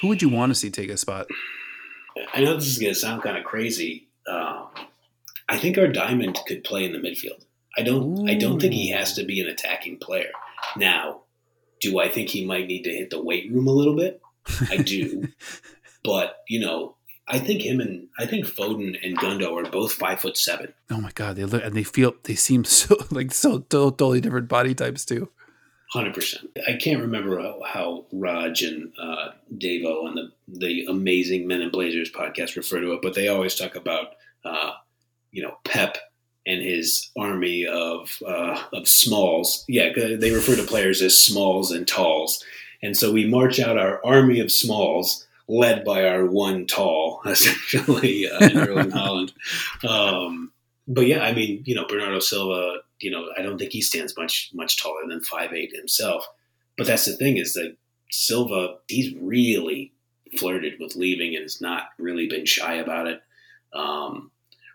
[0.00, 1.26] Who would you want to see take a spot?
[2.32, 4.08] I know this is going to sound kind of crazy.
[4.26, 4.66] Uh,
[5.48, 7.44] I think our diamond could play in the midfield.
[7.76, 8.20] I don't.
[8.20, 8.28] Ooh.
[8.28, 10.30] I don't think he has to be an attacking player.
[10.76, 11.22] Now,
[11.80, 14.20] do I think he might need to hit the weight room a little bit?
[14.70, 15.28] I do,
[16.04, 16.96] but you know,
[17.28, 20.72] I think him and I think Foden and Gundo are both five foot seven.
[20.90, 24.48] Oh my god, they look and they feel they seem so like so totally different
[24.48, 25.30] body types too.
[25.90, 26.50] Hundred percent.
[26.66, 31.70] I can't remember how, how Rog and uh, Davo on the the amazing Men in
[31.70, 34.08] Blazers podcast refer to it, but they always talk about
[34.44, 34.72] uh,
[35.30, 35.96] you know Pep
[36.46, 39.64] and his army of uh, of smalls.
[39.68, 42.44] Yeah, they refer to players as smalls and talls,
[42.82, 48.28] and so we march out our army of smalls, led by our one tall, essentially
[48.30, 49.32] uh, Erling Haaland.
[49.88, 50.52] Um,
[50.86, 54.16] but yeah, I mean, you know, Bernardo Silva you know, I don't think he stands
[54.16, 56.26] much much taller than five eight himself.
[56.76, 57.76] But that's the thing is that
[58.10, 59.92] Silva, he's really
[60.38, 63.20] flirted with leaving and has not really been shy about it.
[63.72, 64.30] Um,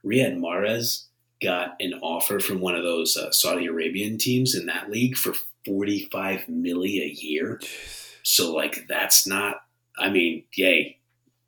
[0.06, 1.06] Riyad Mahrez
[1.42, 5.34] got an offer from one of those uh, Saudi Arabian teams in that league for
[5.66, 7.62] 45 million a year.
[8.24, 9.58] So like that's not
[9.98, 10.98] I mean, yay.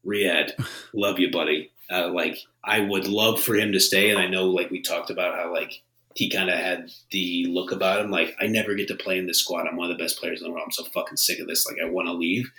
[0.06, 0.52] Riyad,
[0.94, 1.72] love you buddy.
[1.92, 5.10] Uh, like I would love for him to stay and I know like we talked
[5.10, 5.84] about how like
[6.16, 9.28] he kind of had the look about him like I never get to play in
[9.28, 9.68] this squad.
[9.68, 10.64] I'm one of the best players in the world.
[10.66, 11.68] I'm so fucking sick of this.
[11.68, 12.52] Like I want to leave.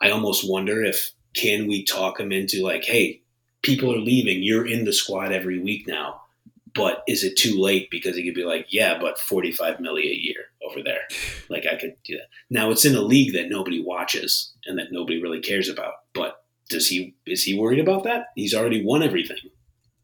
[0.00, 3.20] I almost wonder if can we talk him into like, hey,
[3.62, 4.42] people are leaving.
[4.42, 6.20] You're in the squad every week now.
[6.74, 7.88] But is it too late?
[7.90, 11.02] Because he could be like, yeah, but 45 million a year over there.
[11.48, 12.28] Like I could do that.
[12.50, 15.94] Now it's in a league that nobody watches and that nobody really cares about.
[16.14, 18.28] But does he is he worried about that?
[18.34, 19.38] He's already won everything.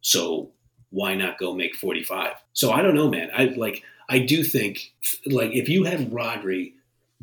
[0.00, 0.50] So
[0.90, 2.32] why not go make 45?
[2.52, 3.30] So I don't know, man.
[3.34, 4.92] I like I do think
[5.26, 6.72] like if you had Rodri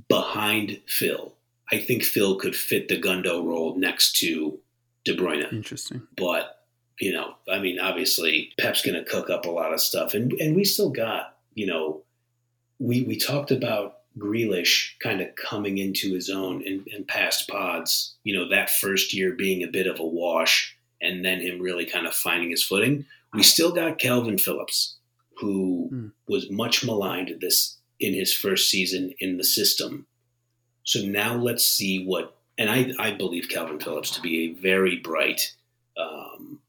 [0.08, 1.34] behind Phil,
[1.72, 4.60] I think Phil could fit the Gundo role next to
[5.06, 5.52] De Bruyne.
[5.52, 6.04] Interesting.
[6.16, 6.64] But
[7.00, 10.32] you know, I mean, obviously Pep's going to cook up a lot of stuff, and
[10.34, 12.04] and we still got you know,
[12.80, 18.16] we we talked about Grealish kind of coming into his own in, in past pods.
[18.24, 21.86] You know, that first year being a bit of a wash, and then him really
[21.86, 23.06] kind of finding his footing.
[23.34, 24.96] We still got Calvin Phillips,
[25.38, 26.12] who mm.
[26.28, 30.08] was much maligned this in his first season in the system.
[30.84, 32.36] So now let's see what.
[32.58, 35.54] And I, I believe Calvin Phillips to be a very bright,
[35.96, 36.60] um,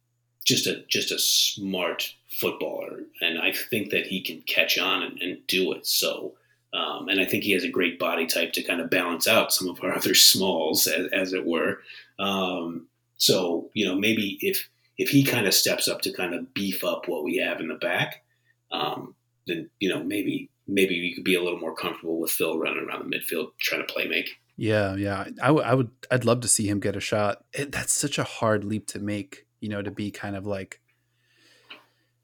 [0.44, 5.22] just a just a smart footballer, and I think that he can catch on and,
[5.22, 5.86] and do it.
[5.86, 6.34] So
[6.72, 9.52] um, and I think he has a great body type to kind of balance out
[9.52, 11.80] some of our other smalls, as, as it were.
[12.18, 16.52] Um, so you know, maybe if if he kind of steps up to kind of
[16.54, 18.24] beef up what we have in the back,
[18.70, 19.14] um,
[19.46, 22.86] then you know maybe maybe we could be a little more comfortable with Phil running
[22.86, 24.28] around the midfield trying to play make.
[24.56, 27.44] Yeah, yeah, I, w- I would, I'd love to see him get a shot.
[27.52, 30.80] It, that's such a hard leap to make, you know, to be kind of like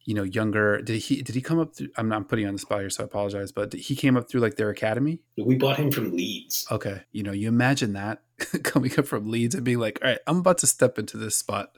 [0.04, 2.58] you know younger did he did he come up through i'm not putting on the
[2.58, 5.78] spot here so i apologize but he came up through like their academy we bought
[5.78, 8.22] him from leeds okay you know you imagine that
[8.62, 11.36] coming up from leeds and being like all right i'm about to step into this
[11.36, 11.70] spot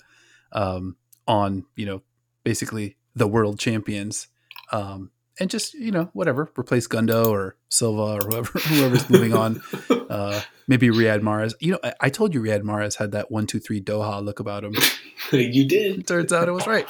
[0.53, 0.97] um
[1.27, 2.03] on you know
[2.44, 4.28] basically the world champions
[4.73, 9.62] um and just you know whatever replace Gundo or Silva or whoever whoever's moving on.
[10.09, 11.55] Uh, maybe Riyad Mahrez.
[11.59, 14.39] You know, I, I, told you Riyad Mahrez had that one two three Doha look
[14.39, 14.73] about him.
[15.32, 16.07] you did.
[16.07, 16.86] Turns out it was right.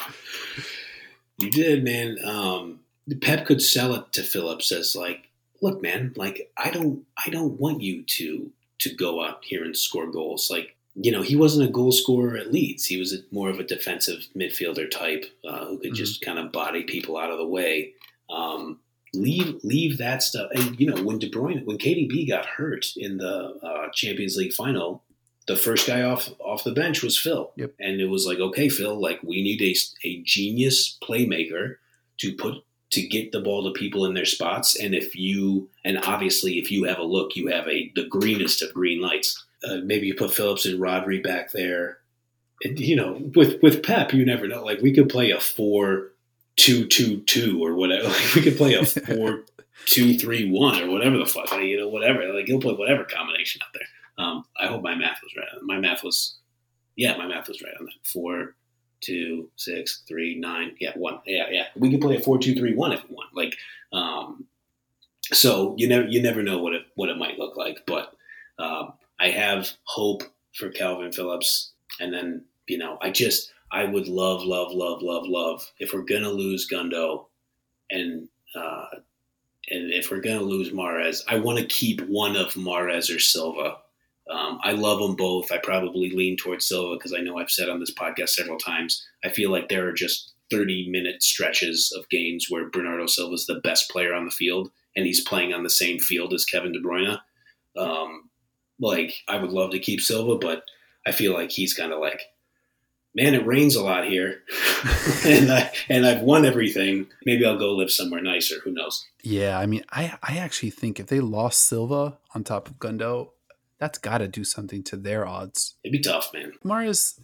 [1.39, 2.19] You did, man.
[2.25, 2.81] Um,
[3.21, 5.29] Pep could sell it to Phillips as like,
[5.63, 9.77] look, man, like I don't, I don't want you to to go out here and
[9.77, 10.51] score goals.
[10.51, 12.85] Like, you know, he wasn't a goal scorer at Leeds.
[12.85, 15.95] He was a, more of a defensive midfielder type uh, who could mm-hmm.
[15.95, 17.93] just kind of body people out of the way.
[18.29, 18.81] Um,
[19.15, 20.51] leave leave that stuff.
[20.55, 24.53] And you know, when De Bruyne, when KDB got hurt in the uh, Champions League
[24.53, 25.03] final,
[25.47, 27.52] the first guy off off the bench was Phil.
[27.56, 27.74] Yep.
[27.78, 29.74] And it was like, okay, Phil, like we need a,
[30.06, 31.77] a genius playmaker
[32.18, 34.78] to put to get the ball to people in their spots.
[34.78, 38.62] And if you and obviously if you have a look, you have a the greenest
[38.62, 39.44] of green lights.
[39.64, 41.98] Uh, maybe you put Phillips and Rodri back there.
[42.62, 44.64] And, you know, with with Pep, you never know.
[44.64, 46.12] Like we could play a four
[46.56, 48.09] two two two or whatever.
[48.09, 48.85] Like we could play a
[49.16, 49.44] four
[49.85, 51.52] two three one or whatever the fuck.
[51.52, 52.32] Like, you know, whatever.
[52.32, 53.89] Like he'll play whatever combination out there.
[54.18, 55.47] Um, I hope my math was right.
[55.62, 56.36] My math was,
[56.97, 57.93] yeah, my math was right on that.
[58.02, 58.55] Four,
[59.01, 60.74] two, six, three, nine.
[60.80, 61.20] Yeah, one.
[61.26, 61.66] Yeah, yeah.
[61.76, 63.34] We can play a four, two, three, one if we want.
[63.34, 63.56] Like,
[63.93, 64.47] um,
[65.32, 67.84] so you never you never know what it what it might look like.
[67.86, 68.12] But
[68.59, 70.22] um, I have hope
[70.55, 75.24] for Calvin Phillips, and then you know I just I would love love love love
[75.26, 77.26] love if we're gonna lose Gundo,
[77.90, 78.86] and uh,
[79.68, 83.78] and if we're gonna lose Mahrez, I want to keep one of Mahrez or Silva
[84.31, 85.53] um, I love them both.
[85.53, 89.07] I probably lean towards Silva because I know I've said on this podcast several times.
[89.24, 93.47] I feel like there are just 30 minute stretches of games where Bernardo Silva is
[93.47, 96.73] the best player on the field and he's playing on the same field as Kevin
[96.73, 97.19] De Bruyne.
[97.77, 98.31] Um,
[98.81, 100.65] like, I would love to keep Silva, but
[101.07, 102.23] I feel like he's kind of like,
[103.15, 104.43] man, it rains a lot here,
[105.24, 107.07] and I and I've won everything.
[107.24, 108.57] Maybe I'll go live somewhere nicer.
[108.65, 109.07] Who knows?
[109.23, 113.31] Yeah, I mean, I I actually think if they lost Silva on top of Gundo,
[113.78, 115.77] that's got to do something to their odds.
[115.85, 116.53] It'd be tough, man.
[116.65, 117.19] Mahrez,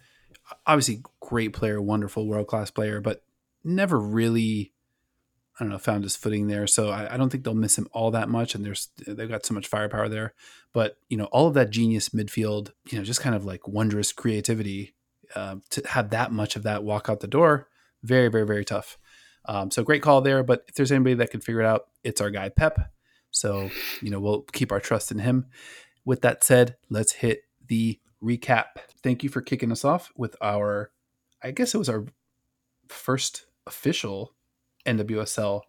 [0.66, 3.24] obviously great player, wonderful world class player, but
[3.64, 4.72] never really,
[5.58, 6.66] I don't know, found his footing there.
[6.66, 8.54] So I, I, don't think they'll miss him all that much.
[8.54, 10.34] And there's they've got so much firepower there.
[10.72, 14.12] But you know, all of that genius midfield, you know, just kind of like wondrous
[14.12, 14.94] creativity.
[15.34, 17.66] Uh, to have that much of that walk out the door,
[18.02, 18.98] very, very, very tough.
[19.46, 20.42] Um, so great call there.
[20.42, 22.92] But if there's anybody that can figure it out, it's our guy Pep.
[23.30, 23.70] So
[24.02, 25.46] you know, we'll keep our trust in him
[26.04, 28.66] with that said, let's hit the recap.
[29.02, 30.90] Thank you for kicking us off with our,
[31.42, 32.06] I guess it was our
[32.88, 34.34] first official
[34.86, 35.62] NWSL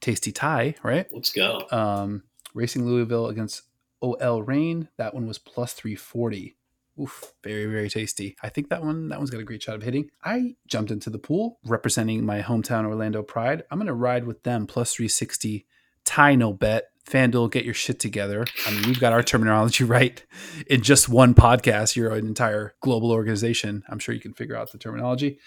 [0.00, 1.06] tasty tie, right?
[1.12, 1.66] Let's go.
[1.70, 2.24] Um,
[2.54, 3.62] Racing Louisville against
[4.00, 4.88] OL Reign.
[4.96, 6.56] That one was plus 340.
[7.00, 8.36] Oof, very, very tasty.
[8.42, 10.10] I think that one that one's got a great shot of hitting.
[10.22, 13.64] I jumped into the pool representing my hometown Orlando Pride.
[13.70, 15.66] I'm gonna ride with them plus 360
[16.04, 18.46] tie no bet FanDuel, get your shit together.
[18.66, 20.24] I mean, we've got our terminology right
[20.66, 21.96] in just one podcast.
[21.96, 23.82] You're an entire global organization.
[23.88, 25.38] I'm sure you can figure out the terminology.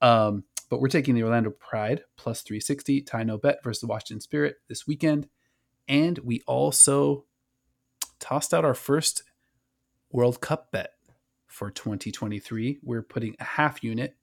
[0.00, 4.20] Um, but we're taking the Orlando Pride plus 360 tie no bet versus the Washington
[4.20, 5.28] Spirit this weekend.
[5.88, 7.24] And we also
[8.20, 9.24] tossed out our first
[10.12, 10.90] World Cup bet
[11.46, 12.78] for 2023.
[12.82, 14.16] We're putting a half unit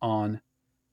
[0.00, 0.40] on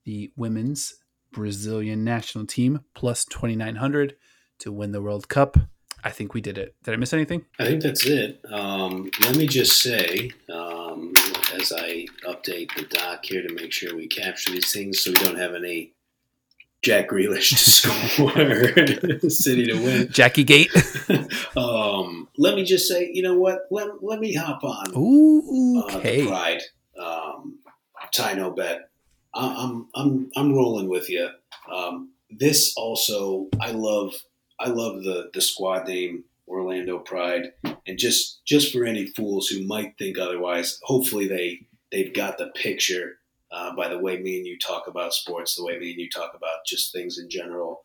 [0.04, 0.96] the women's
[1.32, 4.16] Brazilian national team plus 2,900
[4.60, 5.58] to win the World Cup.
[6.04, 6.76] I think we did it.
[6.84, 7.46] Did I miss anything?
[7.60, 8.40] I think that's it.
[8.50, 11.14] Um, let me just say, um,
[11.54, 15.18] as I update the doc here to make sure we capture these things so we
[15.18, 15.94] don't have any
[16.82, 17.58] Jack Grealish to
[19.20, 20.08] score, City to win.
[20.10, 20.72] Jackie Gate.
[21.58, 23.64] um, let me just say, you know what?
[23.70, 24.94] Let, let me hop on.
[24.96, 26.22] Ooh, uh, okay.
[26.22, 26.62] the Pride.
[26.98, 27.60] Um,
[28.14, 28.90] tie no bet.
[29.34, 31.30] I- I'm I'm I'm rolling with you.
[31.72, 34.14] Um, this also, I love
[34.60, 37.54] I love the the squad name Orlando Pride,
[37.86, 42.48] and just just for any fools who might think otherwise, hopefully they they've got the
[42.48, 43.18] picture.
[43.52, 46.10] Uh, by the way, me and you talk about sports, the way me and you
[46.10, 47.84] talk about just things in general.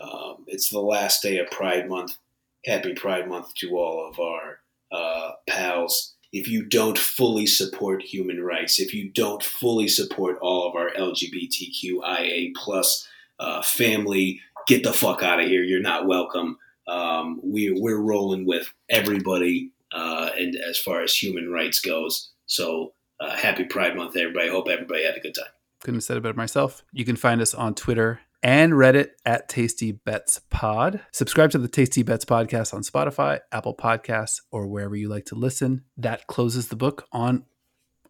[0.00, 2.18] Um, it's the last day of Pride Month.
[2.66, 4.58] Happy Pride Month to all of our
[4.92, 6.14] uh, pals.
[6.32, 10.90] If you don't fully support human rights, if you don't fully support all of our
[10.90, 13.08] LGBTQIA plus
[13.38, 15.62] uh, family, get the fuck out of here.
[15.62, 16.58] You're not welcome.
[16.88, 22.30] Um, we, we're rolling with everybody, uh, and as far as human rights goes.
[22.46, 24.48] So uh, happy Pride Month, everybody.
[24.48, 25.50] Hope everybody had a good time.
[25.80, 26.84] Couldn't have said it better myself.
[26.92, 31.00] You can find us on Twitter and Reddit at Tasty Bets Pod.
[31.12, 35.34] Subscribe to the Tasty Bets podcast on Spotify, Apple Podcasts, or wherever you like to
[35.34, 35.84] listen.
[35.96, 37.44] That closes the book on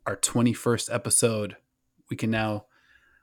[0.07, 1.57] our 21st episode.
[2.11, 2.67] We can now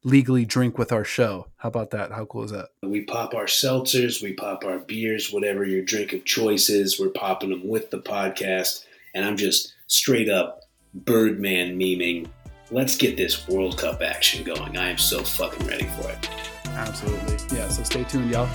[0.03, 1.47] legally drink with our show.
[1.57, 2.11] How about that?
[2.11, 2.69] How cool is that?
[2.81, 6.99] We pop our seltzers, we pop our beers, whatever your drink of choice is.
[6.99, 8.85] We're popping them with the podcast.
[9.15, 10.61] And I'm just straight up
[10.93, 12.27] Birdman memeing.
[12.71, 14.77] Let's get this World Cup action going.
[14.77, 16.29] I am so fucking ready for it.
[16.67, 17.37] Absolutely.
[17.55, 18.47] Yeah, so stay tuned, y'all.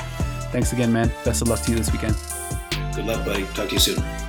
[0.51, 1.13] Thanks again, man.
[1.25, 2.17] Best of luck to you this weekend.
[2.95, 3.45] Good luck, buddy.
[3.55, 4.28] Talk to you soon.